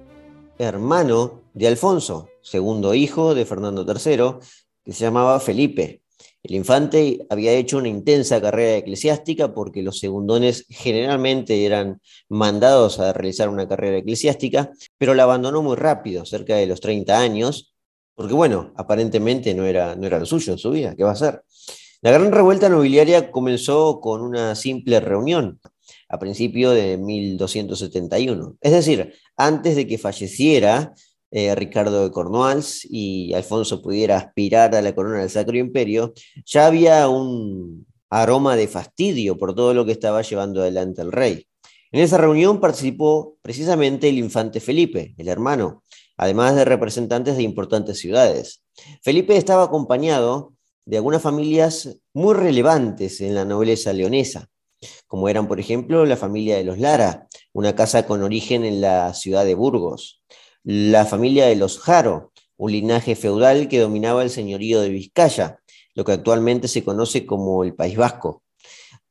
[0.58, 4.46] hermano de Alfonso, segundo hijo de Fernando III,
[4.84, 6.02] que se llamaba Felipe.
[6.42, 13.12] El infante había hecho una intensa carrera eclesiástica porque los segundones generalmente eran mandados a
[13.12, 17.74] realizar una carrera eclesiástica, pero la abandonó muy rápido, cerca de los 30 años,
[18.14, 21.14] porque bueno, aparentemente no era, no era lo suyo en su vida, ¿qué va a
[21.14, 21.42] hacer?
[22.00, 25.60] La gran revuelta nobiliaria comenzó con una simple reunión
[26.12, 30.92] a principio de 1271, es decir, antes de que falleciera
[31.30, 36.12] eh, Ricardo de Cornualles y Alfonso pudiera aspirar a la corona del Sacro Imperio,
[36.44, 41.46] ya había un aroma de fastidio por todo lo que estaba llevando adelante el rey.
[41.90, 45.82] En esa reunión participó precisamente el infante Felipe, el hermano,
[46.18, 48.62] además de representantes de importantes ciudades.
[49.02, 50.52] Felipe estaba acompañado
[50.84, 54.50] de algunas familias muy relevantes en la nobleza leonesa,
[55.06, 59.14] como eran, por ejemplo, la familia de los Lara, una casa con origen en la
[59.14, 60.22] ciudad de Burgos,
[60.64, 65.58] la familia de los Jaro, un linaje feudal que dominaba el señorío de Vizcaya,
[65.94, 68.42] lo que actualmente se conoce como el País Vasco.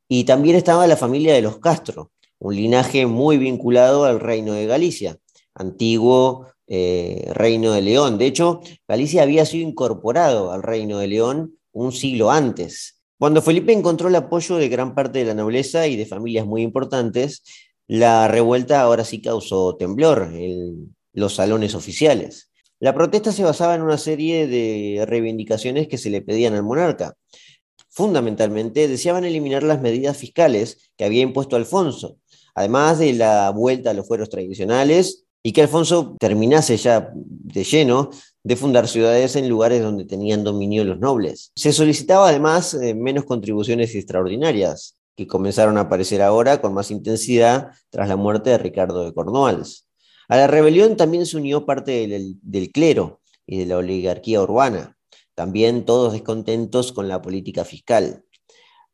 [0.08, 4.66] Y también estaba la familia de los Castro, un linaje muy vinculado al reino de
[4.66, 5.18] Galicia,
[5.54, 8.18] antiguo eh, reino de León.
[8.18, 13.01] De hecho, Galicia había sido incorporado al reino de León un siglo antes.
[13.22, 16.62] Cuando Felipe encontró el apoyo de gran parte de la nobleza y de familias muy
[16.62, 17.44] importantes,
[17.86, 20.32] la revuelta ahora sí causó temblor.
[20.34, 22.50] El, los salones oficiales.
[22.80, 27.14] La protesta se basaba en una serie de reivindicaciones que se le pedían al monarca.
[27.90, 32.16] Fundamentalmente deseaban eliminar las medidas fiscales que había impuesto Alfonso,
[32.56, 38.10] además de la vuelta a los fueros tradicionales y que Alfonso terminase ya de lleno
[38.44, 41.52] de fundar ciudades en lugares donde tenían dominio los nobles.
[41.54, 47.68] Se solicitaba además eh, menos contribuciones extraordinarias, que comenzaron a aparecer ahora con más intensidad
[47.90, 49.86] tras la muerte de Ricardo de Cornualles.
[50.28, 54.96] A la rebelión también se unió parte del, clero y de la oligarquía urbana,
[55.34, 58.24] también todos descontentos con la política fiscal.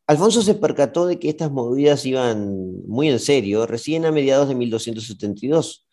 [0.07, 4.55] Alfonso se percató de que estas movidas iban muy en serio recién a mediados de
[4.55, 5.87] 1272,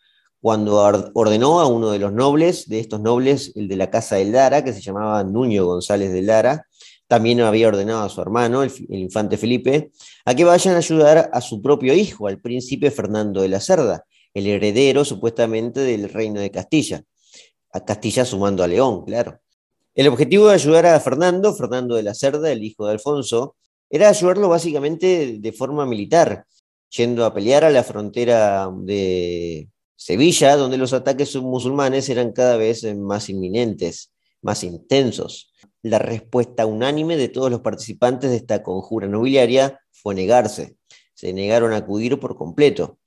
[0.46, 0.76] cuando
[1.14, 4.62] ordenó a uno de los nobles, de estos nobles, el de la casa de Lara,
[4.62, 6.68] que se llamaba Nuño González de Lara,
[7.08, 9.90] también había ordenado a su hermano, el, infante Felipe,
[10.24, 14.04] a que vayan a ayudar a su propio hijo, al príncipe Fernando de la Cerda,
[14.34, 17.02] el heredero supuestamente del reino de Castilla.
[17.72, 19.40] A Castilla sumando a León, claro.
[19.96, 23.56] El objetivo de ayudar a Fernando, Fernando de la Cerda, el hijo de Alfonso,
[23.90, 26.46] era ayudarlo básicamente de forma militar,
[26.90, 32.84] yendo a pelear a la frontera de Sevilla, donde los ataques musulmanes eran cada vez
[32.96, 35.52] más inminentes, más intensos.
[35.82, 40.76] La respuesta unánime de todos los participantes de esta conjura nobiliaria fue negarse.
[41.14, 42.98] Se negaron a acudir por completo.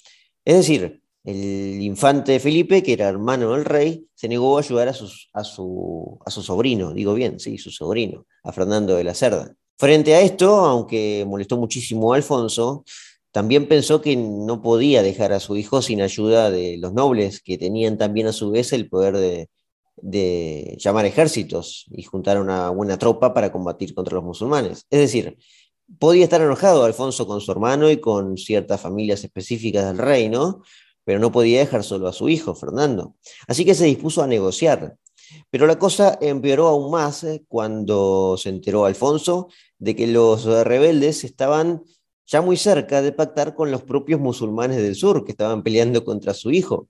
[0.43, 4.91] Es decir, el infante Felipe, que era hermano del rey, se negó a ayudar a,
[4.91, 9.53] a, su, a su sobrino, digo bien, sí, su sobrino, a Fernando de la Cerda.
[9.77, 12.83] Frente a esto, aunque molestó muchísimo a Alfonso,
[13.31, 17.57] también pensó que no podía dejar a su hijo sin ayuda de los nobles, que
[17.57, 19.47] tenían también a su vez el poder
[20.01, 24.85] de, llamar ejércitos y juntar una buena tropa para combatir contra los musulmanes.
[24.89, 25.37] Es decir,
[25.99, 30.63] podía estar enojado Alfonso con su hermano y con ciertas familias específicas del reino,
[31.03, 33.15] pero no podía dejar solo a su hijo, Fernando.
[33.47, 34.95] Así que se dispuso a negociar.
[35.51, 41.23] Pero la cosa empeoró aún más eh, cuando se enteró Alfonso de que los rebeldes
[41.23, 41.83] estaban
[42.29, 46.35] ya muy cerca de pactar con los propios musulmanes del sur que estaban peleando contra
[46.35, 46.87] su hijo.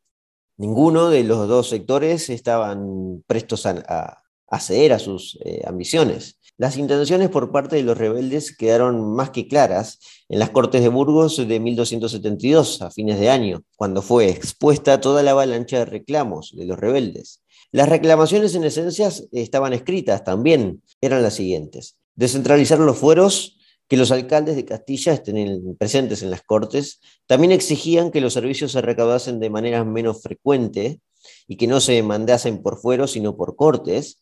[0.58, 4.22] Ninguno de los dos sectores estaban prestos a,
[4.60, 6.38] ceder a sus eh, ambiciones.
[6.58, 10.90] Las intenciones por parte de los rebeldes quedaron más que claras en las Cortes de
[10.90, 16.52] Burgos de 1272, a fines de año, cuando fue expuesta toda la avalancha de reclamos
[16.54, 17.42] de los rebeldes.
[17.72, 21.96] Las reclamaciones en esencia estaban escritas también, eran las siguientes.
[22.16, 23.59] Descentralizar los fueros
[23.90, 28.72] que los alcaldes de Castilla estén presentes en las cortes, también exigían que los servicios
[28.72, 31.02] se recaudasen de manera menos frecuente
[31.48, 34.22] y que no se mandasen por fueros, sino por cortes.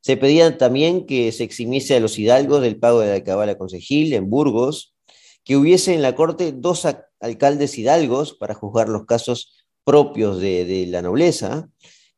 [0.00, 4.14] Se pedía también que se eximiese a los hidalgos del pago de la cabala concejil
[4.14, 4.94] en Burgos,
[5.42, 6.86] que hubiese en la corte dos
[7.18, 9.52] alcaldes hidalgos para juzgar los casos
[9.82, 11.68] propios de, de la nobleza,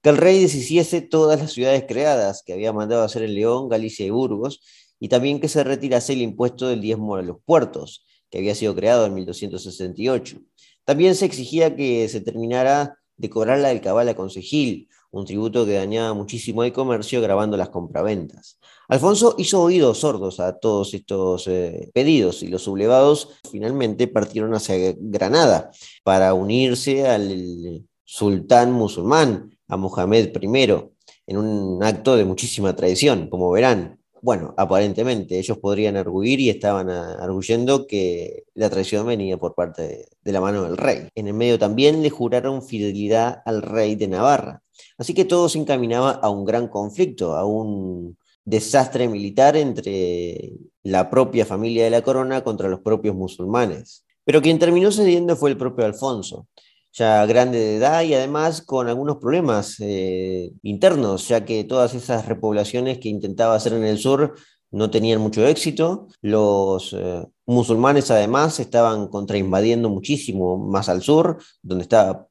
[0.03, 4.05] que el rey deshiciese todas las ciudades creadas que había mandado hacer en León, Galicia
[4.05, 4.61] y Burgos,
[5.01, 8.77] y también que se retirase el impuesto del diezmo a los puertos, que había sido
[8.77, 10.39] creado en 1268.
[10.85, 15.67] También se exigía que se terminara de cobrar la del cabal a concejil, un tributo
[15.67, 18.59] que dañaba muchísimo el comercio grabando las compraventas.
[18.89, 24.95] Alfonso hizo oídos sordos a todos estos eh, pedidos y los sublevados finalmente partieron hacia
[24.99, 25.71] Granada
[26.05, 30.91] para unirse al sultán musulmán, a Mohamed I,
[31.27, 36.91] en un acto de muchísima tradición, como verán bueno, aparentemente ellos podrían arguir y estaban
[36.91, 41.09] arguyendo que la traición venía por parte de, la mano del rey.
[41.15, 44.63] En el medio también le juraron fidelidad al rey de Navarra.
[44.99, 50.53] Así que todo se encaminaba a un gran conflicto, a un desastre militar entre
[50.83, 54.05] la propia familia de la corona contra los propios musulmanes.
[54.25, 56.47] Pero quien terminó cediendo fue el propio Alfonso,
[56.93, 62.27] ya grande de edad y además con algunos problemas eh, internos, ya que todas esas
[62.27, 64.35] repoblaciones que intentaba hacer en el sur
[64.71, 66.09] no tenían mucho éxito.
[66.21, 72.29] Los eh, musulmanes además estaban contrainvadiendo muchísimo más al sur, donde estaba,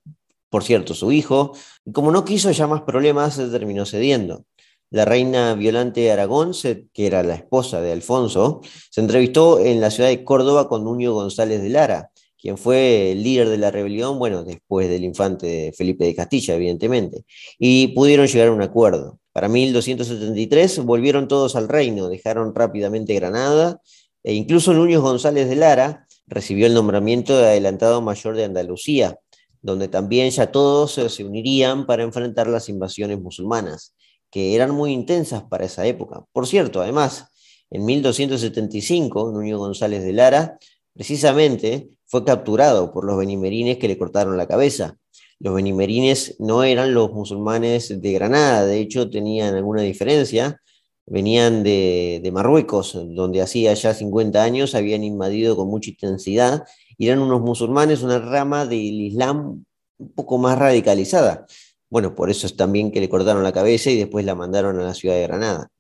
[0.49, 1.53] por cierto, su hijo.
[1.86, 4.45] Y como no quiso ya más problemas, se terminó cediendo.
[4.91, 6.51] La reina Violante de Aragón,
[6.93, 11.14] que era la esposa de Alfonso, se entrevistó en la ciudad de Córdoba con Nuño
[11.14, 12.10] González de Lara,
[12.40, 17.26] quien fue el líder de la rebelión, bueno, después del infante Felipe de Castilla, evidentemente,
[17.58, 19.20] y pudieron llegar a un acuerdo.
[19.34, 23.82] Para 1273 volvieron todos al reino, dejaron rápidamente Granada,
[24.24, 29.20] e incluso Núñez González de Lara recibió el nombramiento de adelantado mayor de Andalucía,
[29.62, 33.96] donde también ya todos se unirían para enfrentar las invasiones musulmanas,
[34.32, 36.24] que eran muy intensas para esa época.
[36.32, 37.26] Por cierto, además,
[37.70, 40.58] en 1275, Núñez González de Lara
[40.94, 44.97] precisamente fue capturado por los benimerines que le cortaron la cabeza.
[45.39, 50.60] Los benimerines no eran los musulmanes de Granada, de hecho tenían alguna diferencia.
[51.05, 56.66] Venían de, Marruecos, donde hacía ya 50 años habían invadido con mucha intensidad,
[56.97, 59.64] y eran unos musulmanes, una rama del Islam
[59.97, 61.45] un poco más radicalizada.
[61.89, 64.84] Bueno, por eso es también que le cortaron la cabeza y después la mandaron a
[64.84, 65.72] la ciudad de Granada.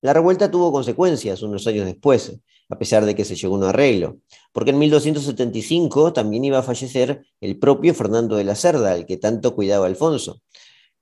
[0.00, 2.38] La revuelta tuvo consecuencias unos años después
[2.68, 4.18] a pesar de que se llegó a un arreglo,
[4.52, 9.16] porque en 1275 también iba a fallecer el propio Fernando de la Cerda, el que
[9.16, 10.40] tanto cuidaba Alfonso,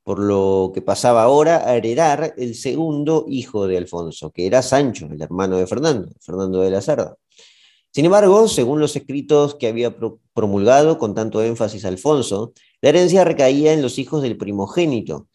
[0.03, 5.07] por lo que pasaba ahora a heredar el segundo hijo de Alfonso, que era Sancho,
[5.07, 7.17] el hermano de Fernando, Fernando de la Cerda.
[7.93, 9.95] Sin embargo, según los escritos que había
[10.33, 15.29] promulgado con tanto énfasis Alfonso, la herencia recaía en los hijos del primogénito,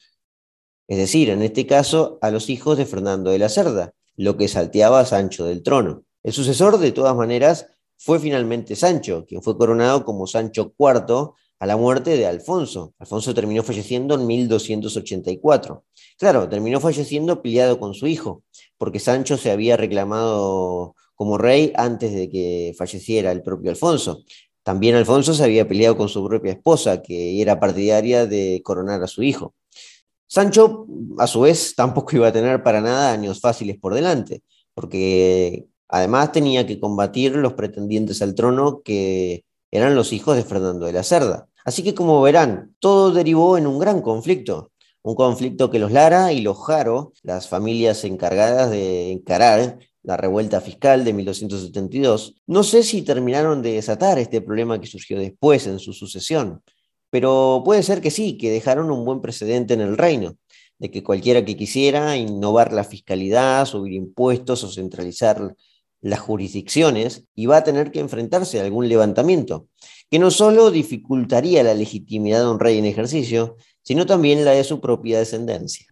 [0.87, 4.47] es decir, en este caso, a los hijos de Fernando de la Cerda, lo que
[4.47, 6.03] salteaba a Sancho del trono.
[6.23, 11.65] El sucesor, de todas maneras, fue finalmente Sancho, quien fue coronado como Sancho IV a
[11.65, 12.93] la muerte de Alfonso.
[12.99, 15.83] Alfonso terminó falleciendo en 1284.
[16.17, 18.43] Claro, terminó falleciendo peleado con su hijo,
[18.77, 24.23] porque Sancho se había reclamado como rey antes de que falleciera el propio Alfonso.
[24.61, 29.07] También Alfonso se había peleado con su propia esposa, que era partidaria de coronar a
[29.07, 29.55] su hijo.
[30.27, 30.85] Sancho,
[31.17, 34.43] a su vez, tampoco iba a tener para nada años fáciles por delante,
[34.73, 40.85] porque además tenía que combatir los pretendientes al trono que eran los hijos de Fernando
[40.85, 41.47] de la Cerda.
[41.65, 44.71] Así que como verán, todo derivó en un gran conflicto,
[45.03, 50.61] un conflicto que los Lara y los Jaro, las familias encargadas de encarar la revuelta
[50.61, 55.79] fiscal de 1272, no sé si terminaron de desatar este problema que surgió después en
[55.79, 56.61] su sucesión,
[57.09, 60.37] pero puede ser que sí, que dejaron un buen precedente en el reino,
[60.79, 65.55] de que cualquiera que quisiera innovar la fiscalidad, subir impuestos o centralizar
[66.09, 69.67] las jurisdicciones, iba a tener que enfrentarse a algún levantamiento,
[70.09, 74.63] que no solo dificultaría la legitimidad de un rey en ejercicio, sino también la de
[74.63, 75.87] su propia descendencia.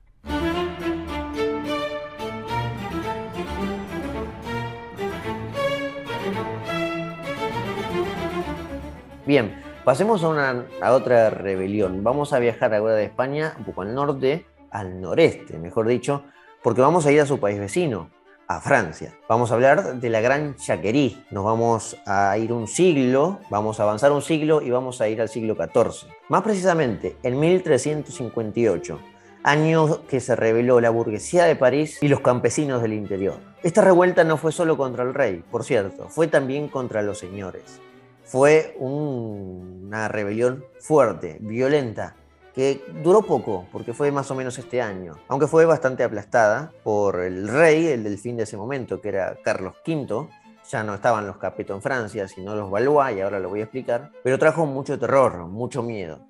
[9.25, 12.03] Bien, pasemos a, una, a otra rebelión.
[12.03, 16.23] Vamos a viajar ahora de España un poco al norte, al noreste, mejor dicho,
[16.63, 18.11] porque vamos a ir a su país vecino,
[18.47, 19.13] a Francia.
[19.27, 21.25] Vamos a hablar de la Gran Chaquerie.
[21.31, 25.21] Nos vamos a ir un siglo, vamos a avanzar un siglo y vamos a ir
[25.21, 26.09] al siglo XIV.
[26.29, 28.99] Más precisamente, en 1358,
[29.43, 33.35] año que se rebeló la burguesía de París y los campesinos del interior.
[33.63, 37.79] Esta revuelta no fue solo contra el rey, por cierto, fue también contra los señores.
[38.23, 42.15] Fue una rebelión fuerte, violenta,
[42.55, 47.19] que duró poco, porque fue más o menos este año, aunque fue bastante aplastada por
[47.19, 50.29] el rey, el del fin de ese momento, que era Carlos V.
[50.71, 53.63] Ya no estaban los Capeto en Francia, sino los Valois, y ahora lo voy a
[53.63, 56.21] explicar, pero trajo mucho terror, mucho miedo.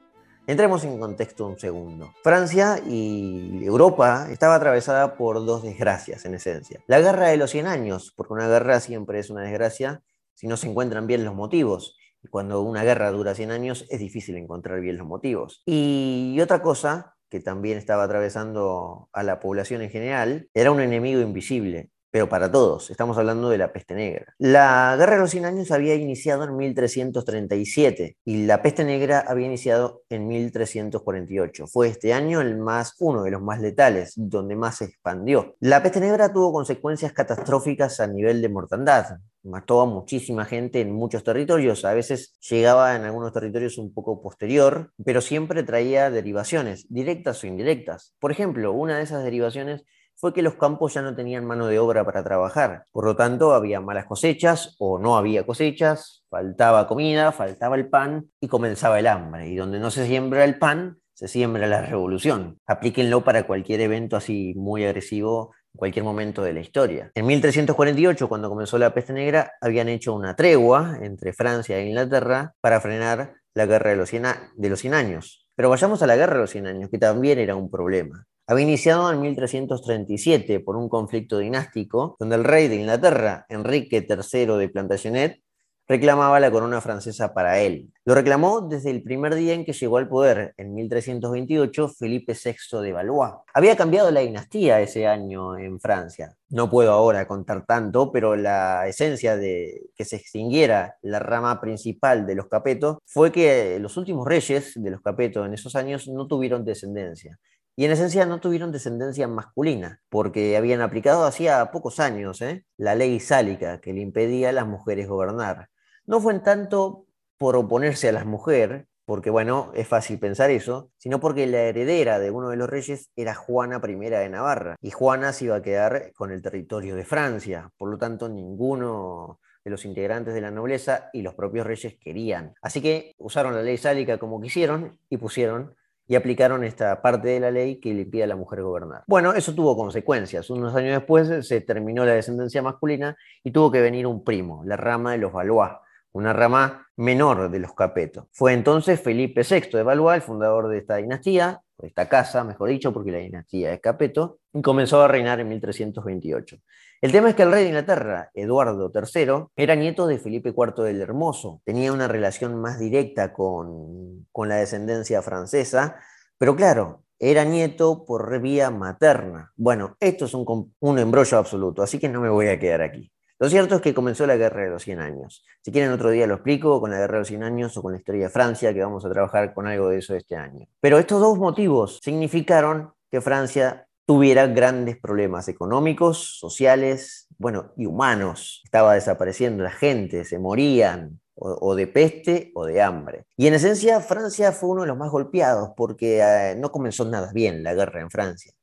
[0.47, 2.13] Entremos en contexto un segundo.
[2.21, 6.83] Francia y Europa estaba atravesada por dos desgracias en esencia.
[6.87, 10.03] La guerra de los 100 años, porque una guerra siempre es una desgracia
[10.35, 11.97] si no se encuentran bien los motivos.
[12.29, 15.61] Cuando una guerra dura 100 años es difícil encontrar bien los motivos.
[15.65, 21.21] Y otra cosa que también estaba atravesando a la población en general, era un enemigo
[21.21, 22.91] invisible, pero para todos.
[22.91, 24.33] Estamos hablando de la peste negra.
[24.37, 29.47] La Guerra de los 100 Años había iniciado en 1337 y la peste negra había
[29.47, 31.67] iniciado en 1348.
[31.67, 35.55] Fue este año el más, uno de los más letales, donde más se expandió.
[35.59, 39.17] La peste negra tuvo consecuencias catastróficas a nivel de mortandad.
[39.45, 44.21] Mató a muchísima gente en muchos territorios, a veces llegaba en algunos territorios un poco
[44.21, 48.15] posterior, pero siempre traía derivaciones, directas o indirectas.
[48.19, 49.85] Por ejemplo, una de esas derivaciones
[50.15, 52.85] fue que los campos ya no tenían mano de obra para trabajar.
[52.91, 58.31] Por lo tanto, había malas cosechas o no había cosechas, faltaba comida, faltaba el pan
[58.39, 59.47] y comenzaba el hambre.
[59.49, 62.59] Y donde no se siembra el pan, se siembra la revolución.
[62.65, 67.11] Aplíquenlo para cualquier evento así muy agresivo cualquier momento de la historia.
[67.15, 72.53] En 1348, cuando comenzó la peste negra, habían hecho una tregua entre Francia e Inglaterra
[72.61, 74.23] para frenar la guerra de los 100,
[74.55, 75.47] de los 100 años.
[75.55, 78.65] Pero vayamos a la guerra de los 100 años, que también era un problema había
[78.65, 84.69] iniciado en 1337 por un conflicto dinástico donde el rey de Inglaterra, Enrique III de
[84.69, 85.41] Plantagenet,
[85.87, 87.91] reclamaba la corona francesa para él.
[88.05, 92.81] Lo reclamó desde el primer día en que llegó al poder, en 1328, Felipe VI
[92.81, 93.33] de Valois.
[93.53, 96.35] Había cambiado la dinastía ese año en Francia.
[96.49, 102.25] No puedo ahora contar tanto, pero la esencia de que se extinguiera la rama principal
[102.25, 106.27] de los Capetos fue que los últimos reyes de los Capetos en esos años no
[106.27, 107.39] tuvieron descendencia
[107.77, 112.63] y en esencia no tuvieron descendencia masculina, porque habían aplicado hacía pocos años ¿eh?
[112.77, 115.69] la ley sálica que le impedía a las mujeres gobernar.
[116.07, 117.05] No fue en tanto
[117.37, 122.19] por oponerse a las mujeres, porque bueno, es fácil pensar eso, sino porque la heredera
[122.19, 125.61] de uno de los reyes era Juana I de Navarra, y Juana se iba a
[125.61, 130.51] quedar con el territorio de Francia, por lo tanto ninguno de los integrantes de la
[130.51, 132.53] nobleza y los propios reyes querían.
[132.61, 135.75] Así que usaron la ley sálica como quisieron y pusieron
[136.07, 139.03] y aplicaron esta parte de la ley que le impide a la mujer gobernar.
[139.07, 140.51] Bueno, eso tuvo consecuencias.
[140.51, 144.77] Unos años después se terminó la descendencia masculina y tuvo que venir un primo, la
[144.77, 145.71] rama de los Valois,
[146.15, 148.29] una rama menor de los Capeto.
[148.31, 152.69] Fue entonces Felipe VI de Valois, el fundador de esta dinastía, de esta casa, mejor
[152.69, 156.57] dicho, porque la dinastía es Capeto, y comenzó a reinar en 1328.
[157.01, 160.83] El tema es que el rey de Inglaterra, Eduardo III, era nieto de Felipe IV
[160.83, 165.97] del Hermoso, tenía una relación más directa con, con la descendencia francesa,
[166.37, 169.51] pero claro, era nieto por vía materna.
[169.57, 173.11] Bueno, esto es un, un embrollo absoluto, así que no me voy a quedar aquí.
[173.37, 175.43] Lo cierto es que comenzó la Guerra de los 100 Años.
[175.61, 177.91] Si quieren otro día lo explico con la Guerra de los 100 Años o con
[177.91, 180.67] la historia de Francia, que vamos a trabajar con algo de eso este año.
[180.79, 188.61] Pero estos dos motivos significaron que Francia tuviera grandes problemas económicos, sociales, bueno, y humanos.
[188.63, 193.25] Estaba desapareciendo la gente, se morían, o, de peste o de hambre.
[193.35, 197.31] Y en esencia Francia fue uno de los más golpeados porque eh, no comenzó nada
[197.33, 198.53] bien la guerra en Francia.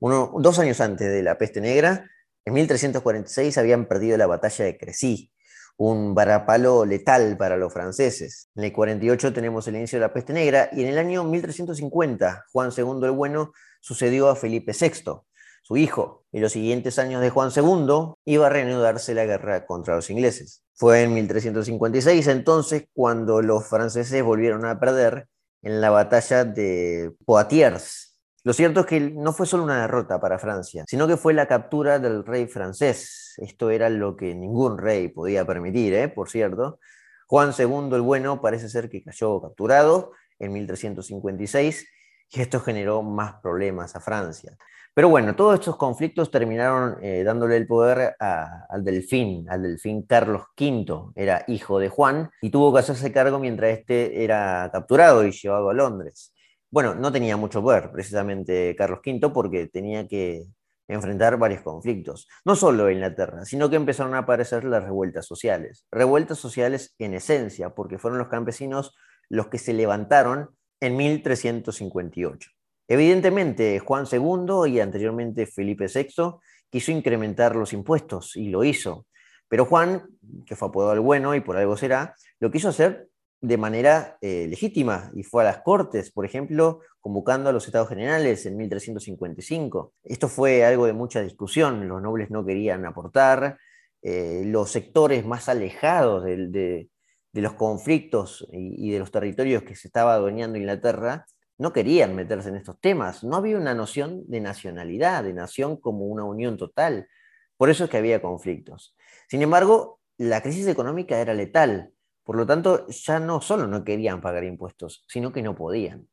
[0.00, 2.10] Uno, dos años antes de la peste negra,
[2.44, 5.32] en 1346 habían perdido la batalla de Crecy,
[5.76, 8.48] un varapalo letal para los franceses.
[8.54, 12.46] En el 48 tenemos el inicio de la peste negra y en el año 1350
[12.52, 15.22] Juan II el Bueno sucedió a Felipe VI,
[15.62, 16.24] su hijo.
[16.32, 20.64] En los siguientes años de Juan II iba a reanudarse la guerra contra los ingleses.
[20.74, 25.28] Fue en 1356 entonces cuando los franceses volvieron a perder
[25.62, 28.11] en la batalla de Poitiers,
[28.44, 31.46] lo cierto es que no fue solo una derrota para Francia, sino que fue la
[31.46, 33.34] captura del rey francés.
[33.38, 36.08] Esto era lo que ningún rey podía permitir, ¿eh?
[36.08, 36.80] por cierto.
[37.28, 41.86] Juan II el Bueno parece ser que cayó capturado en 1356
[42.30, 44.56] y esto generó más problemas a Francia.
[44.92, 50.42] Pero bueno, todos estos conflictos terminaron eh, dándole el poder al delfín, al delfín Carlos
[50.58, 55.30] V, era hijo de Juan, y tuvo que hacerse cargo mientras este era capturado y
[55.30, 56.34] llevado a Londres
[56.72, 60.46] bueno, no tenía mucho poder precisamente Carlos V porque tenía que
[60.88, 65.86] enfrentar varios conflictos, no solo en Inglaterra, sino que empezaron a aparecer las revueltas sociales.
[65.92, 68.94] Revueltas sociales en esencia, porque fueron los campesinos
[69.28, 70.48] los que se levantaron
[70.80, 72.50] en 1358.
[72.88, 76.38] Evidentemente, Juan II y anteriormente Felipe VI
[76.70, 79.06] quiso incrementar los impuestos y lo hizo.
[79.46, 80.08] Pero Juan,
[80.46, 83.08] que fue apodado el bueno y por algo será, lo quiso hacer
[83.42, 87.88] de manera eh, legítima y fue a las Cortes, por ejemplo, convocando a los Estados
[87.88, 89.94] Generales en 1355.
[90.04, 93.58] Esto fue algo de mucha discusión, los nobles no querían aportar,
[94.00, 96.88] eh, los sectores más alejados de,
[97.32, 101.26] los conflictos y, de los territorios que se estaba adueñando Inglaterra
[101.58, 106.06] no querían meterse en estos temas, no había una noción de nacionalidad, de nación como
[106.06, 107.08] una unión total,
[107.56, 108.96] por eso es que había conflictos.
[109.28, 111.92] Sin embargo, la crisis económica era letal,
[112.24, 116.08] por lo tanto, ya no solo no querían pagar impuestos, sino que no podían.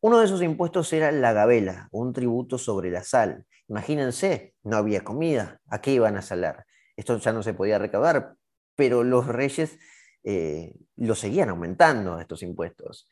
[0.00, 3.46] Uno de esos impuestos era la gabela, un tributo sobre la sal.
[3.68, 6.66] Imagínense, no había comida, ¿a qué iban a salar?
[6.96, 8.34] Esto ya no se podía recaudar,
[8.74, 9.78] pero los reyes
[10.24, 13.08] eh, lo seguían aumentando, estos impuestos.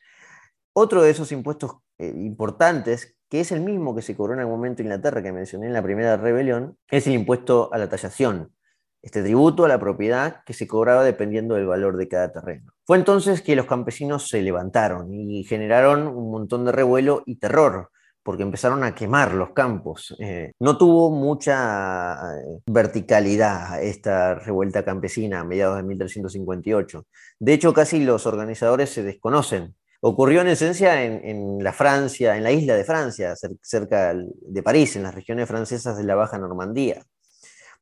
[0.73, 4.47] Otro de esos impuestos eh, importantes, que es el mismo que se cobró en el
[4.47, 8.53] momento en Inglaterra que mencioné en la primera rebelión, es el impuesto a la tallación
[9.01, 12.71] este tributo a la propiedad que se cobraba dependiendo del valor de cada terreno.
[12.85, 17.89] Fue entonces que los campesinos se levantaron y generaron un montón de revuelo y terror,
[18.23, 20.15] porque empezaron a quemar los campos.
[20.19, 27.05] Eh, no tuvo mucha eh, verticalidad esta revuelta campesina a mediados de 1358.
[27.39, 29.75] De hecho, casi los organizadores se desconocen.
[30.01, 34.95] Ocurrió en esencia en, en la Francia, en la isla de Francia, cerca de París,
[34.95, 37.03] en las regiones francesas de la Baja Normandía.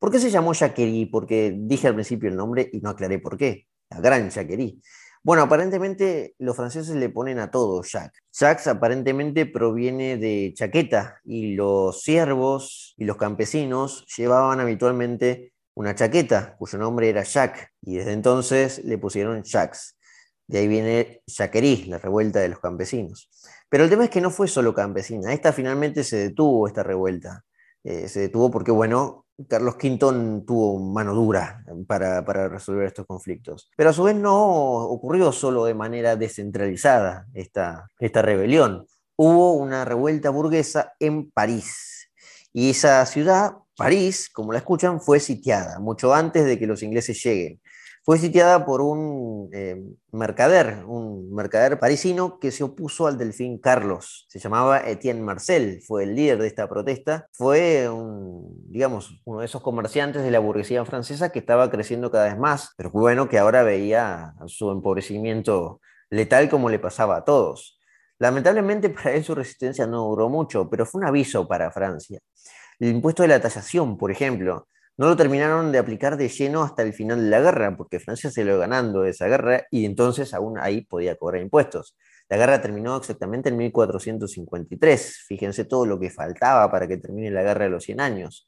[0.00, 1.10] ¿Por qué se llamó Jacquerie?
[1.12, 3.66] Porque dije al principio el nombre y no aclaré por qué.
[3.90, 4.78] La gran Jacquerie.
[5.22, 8.22] Bueno, aparentemente los franceses le ponen a todo Jacques.
[8.32, 16.56] Jacques aparentemente proviene de chaqueta y los siervos y los campesinos llevaban habitualmente una chaqueta
[16.56, 19.98] cuyo nombre era Jacques y desde entonces le pusieron Jacques.
[20.46, 23.28] De ahí viene Jacquerie, la revuelta de los campesinos.
[23.68, 27.44] Pero el tema es que no fue solo campesina, esta finalmente se detuvo, esta revuelta.
[27.84, 29.98] Eh, se detuvo porque, bueno, Carlos V
[30.46, 33.70] tuvo mano dura para, resolver estos conflictos.
[33.76, 38.86] Pero a su vez no ocurrió solo de manera descentralizada esta, esta rebelión.
[39.16, 42.10] Hubo una revuelta burguesa en París.
[42.52, 47.22] Y esa ciudad, París, como la escuchan, fue sitiada mucho antes de que los ingleses
[47.22, 47.60] lleguen
[48.10, 49.80] fue sitiada por un eh,
[50.10, 54.26] mercader, un mercader parisino que se opuso al delfín Carlos.
[54.28, 57.28] Se llamaba Etienne Marcel, fue el líder de esta protesta.
[57.30, 57.88] Fue
[58.66, 62.74] digamos, uno de esos comerciantes de la burguesía francesa que estaba creciendo cada vez más,
[62.76, 65.80] pero bueno que ahora veía su empobrecimiento
[66.10, 67.78] letal como le pasaba a todos.
[68.18, 72.18] Lamentablemente para él su resistencia no duró mucho, pero fue un aviso para Francia.
[72.80, 74.66] El impuesto de la tasación, por ejemplo,
[75.00, 78.30] no lo terminaron de aplicar de lleno hasta el final de la guerra, porque Francia
[78.30, 81.96] se lo ganando esa guerra y entonces aún ahí podía cobrar impuestos.
[82.28, 85.24] La guerra terminó exactamente en 1453.
[85.26, 88.46] Fíjense todo lo que faltaba para que termine la guerra de los 100 años.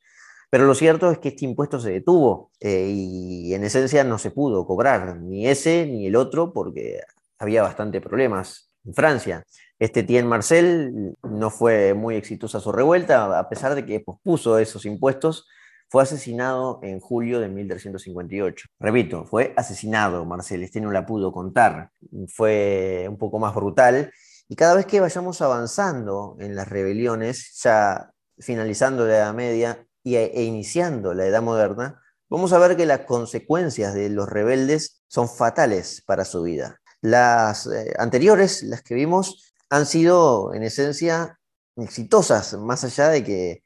[0.50, 4.30] Pero lo cierto es que este impuesto se detuvo eh, y en esencia no se
[4.30, 7.00] pudo cobrar ni ese ni el otro porque
[7.38, 9.42] había bastante problemas en Francia.
[9.78, 14.84] Este Tien Marcel no fue muy exitosa su revuelta, a pesar de que pospuso esos
[14.84, 15.46] impuestos,
[15.92, 18.66] fue asesinado en julio de 1358.
[18.80, 21.90] Repito, fue asesinado Marcel, este no la pudo contar,
[22.28, 24.10] fue un poco más brutal.
[24.48, 30.42] Y cada vez que vayamos avanzando en las rebeliones, ya finalizando la Edad Media e
[30.42, 36.02] iniciando la Edad Moderna, vamos a ver que las consecuencias de los rebeldes son fatales
[36.06, 36.80] para su vida.
[37.02, 41.38] Las eh, anteriores, las que vimos, han sido en esencia
[41.76, 43.61] exitosas, más allá de que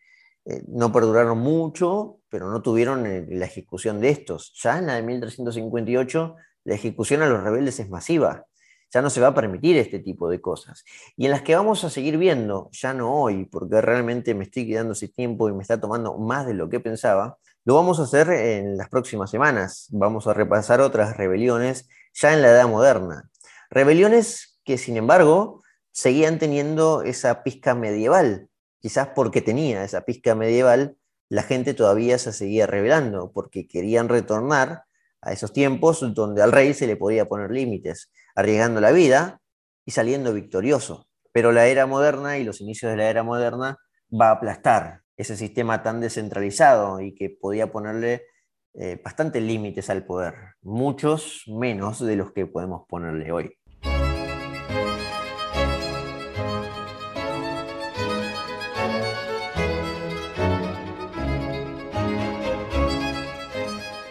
[0.47, 4.53] eh, no perduraron mucho, pero no tuvieron eh, la ejecución de estos.
[4.63, 8.47] Ya en la de 1358 la ejecución a los rebeldes es masiva.
[8.93, 10.85] Ya no se va a permitir este tipo de cosas.
[11.17, 14.67] Y en las que vamos a seguir viendo, ya no hoy, porque realmente me estoy
[14.67, 18.05] quedando sin tiempo y me está tomando más de lo que pensaba, lo vamos a
[18.05, 19.89] hacer en las próximas semanas.
[19.91, 23.29] Vamos a repasar otras rebeliones ya en la Edad Moderna.
[23.71, 28.49] Rebeliones que, sin embargo, seguían teniendo esa pizca medieval.
[28.81, 30.97] Quizás porque tenía esa pizca medieval,
[31.29, 34.85] la gente todavía se seguía rebelando, porque querían retornar
[35.23, 39.41] a esos tiempos donde al rey se le podía poner límites, arriesgando la vida
[39.85, 41.09] y saliendo victorioso.
[41.33, 43.79] Pero la era moderna y los inicios de la era moderna
[44.13, 48.23] va a aplastar ese sistema tan descentralizado y que podía ponerle
[48.75, 53.56] eh, bastantes límites al poder, muchos menos de los que podemos ponerle hoy.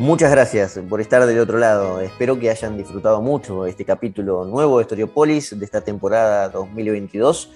[0.05, 1.99] Muchas gracias por estar del otro lado.
[1.99, 7.49] Espero que hayan disfrutado mucho este capítulo nuevo de Historiopolis de esta temporada 2022.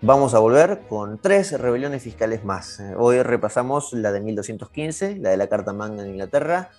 [0.00, 2.82] Vamos a volver con tres rebeliones fiscales más.
[2.98, 6.70] Hoy repasamos la de 1215, la de la Carta Magna en Inglaterra,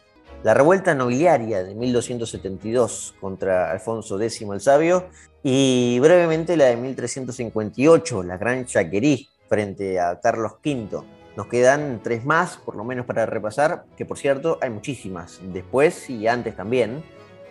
[0.43, 5.05] la revuelta nobiliaria de 1272 contra Alfonso X el Sabio
[5.41, 11.22] y brevemente la de 1358, la Gran Chaquerí frente a Carlos V.
[11.36, 16.09] Nos quedan tres más, por lo menos para repasar, que por cierto hay muchísimas, después
[16.09, 17.03] y antes también,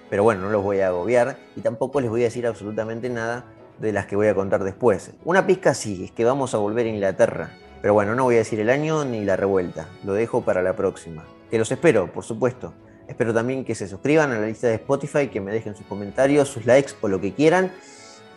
[0.09, 3.45] pero bueno, no los voy a agobiar y tampoco les voy a decir absolutamente nada
[3.79, 5.11] de las que voy a contar después.
[5.25, 8.39] Una pizca sí, es que vamos a volver a Inglaterra, pero bueno, no voy a
[8.39, 11.25] decir el año ni la revuelta, lo dejo para la próxima.
[11.51, 12.75] Que los espero, por supuesto.
[13.09, 16.49] Espero también que se suscriban a la lista de Spotify, que me dejen sus comentarios,
[16.49, 17.73] sus likes o lo que quieran.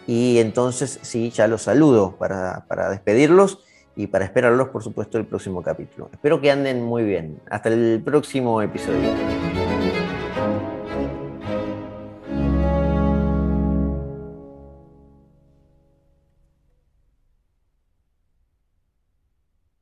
[0.08, 3.65] Y entonces sí, ya los saludo para, para despedirlos
[3.96, 6.10] y para esperarlos, por supuesto, el próximo capítulo.
[6.12, 7.40] Espero que anden muy bien.
[7.50, 9.55] Hasta el próximo episodio.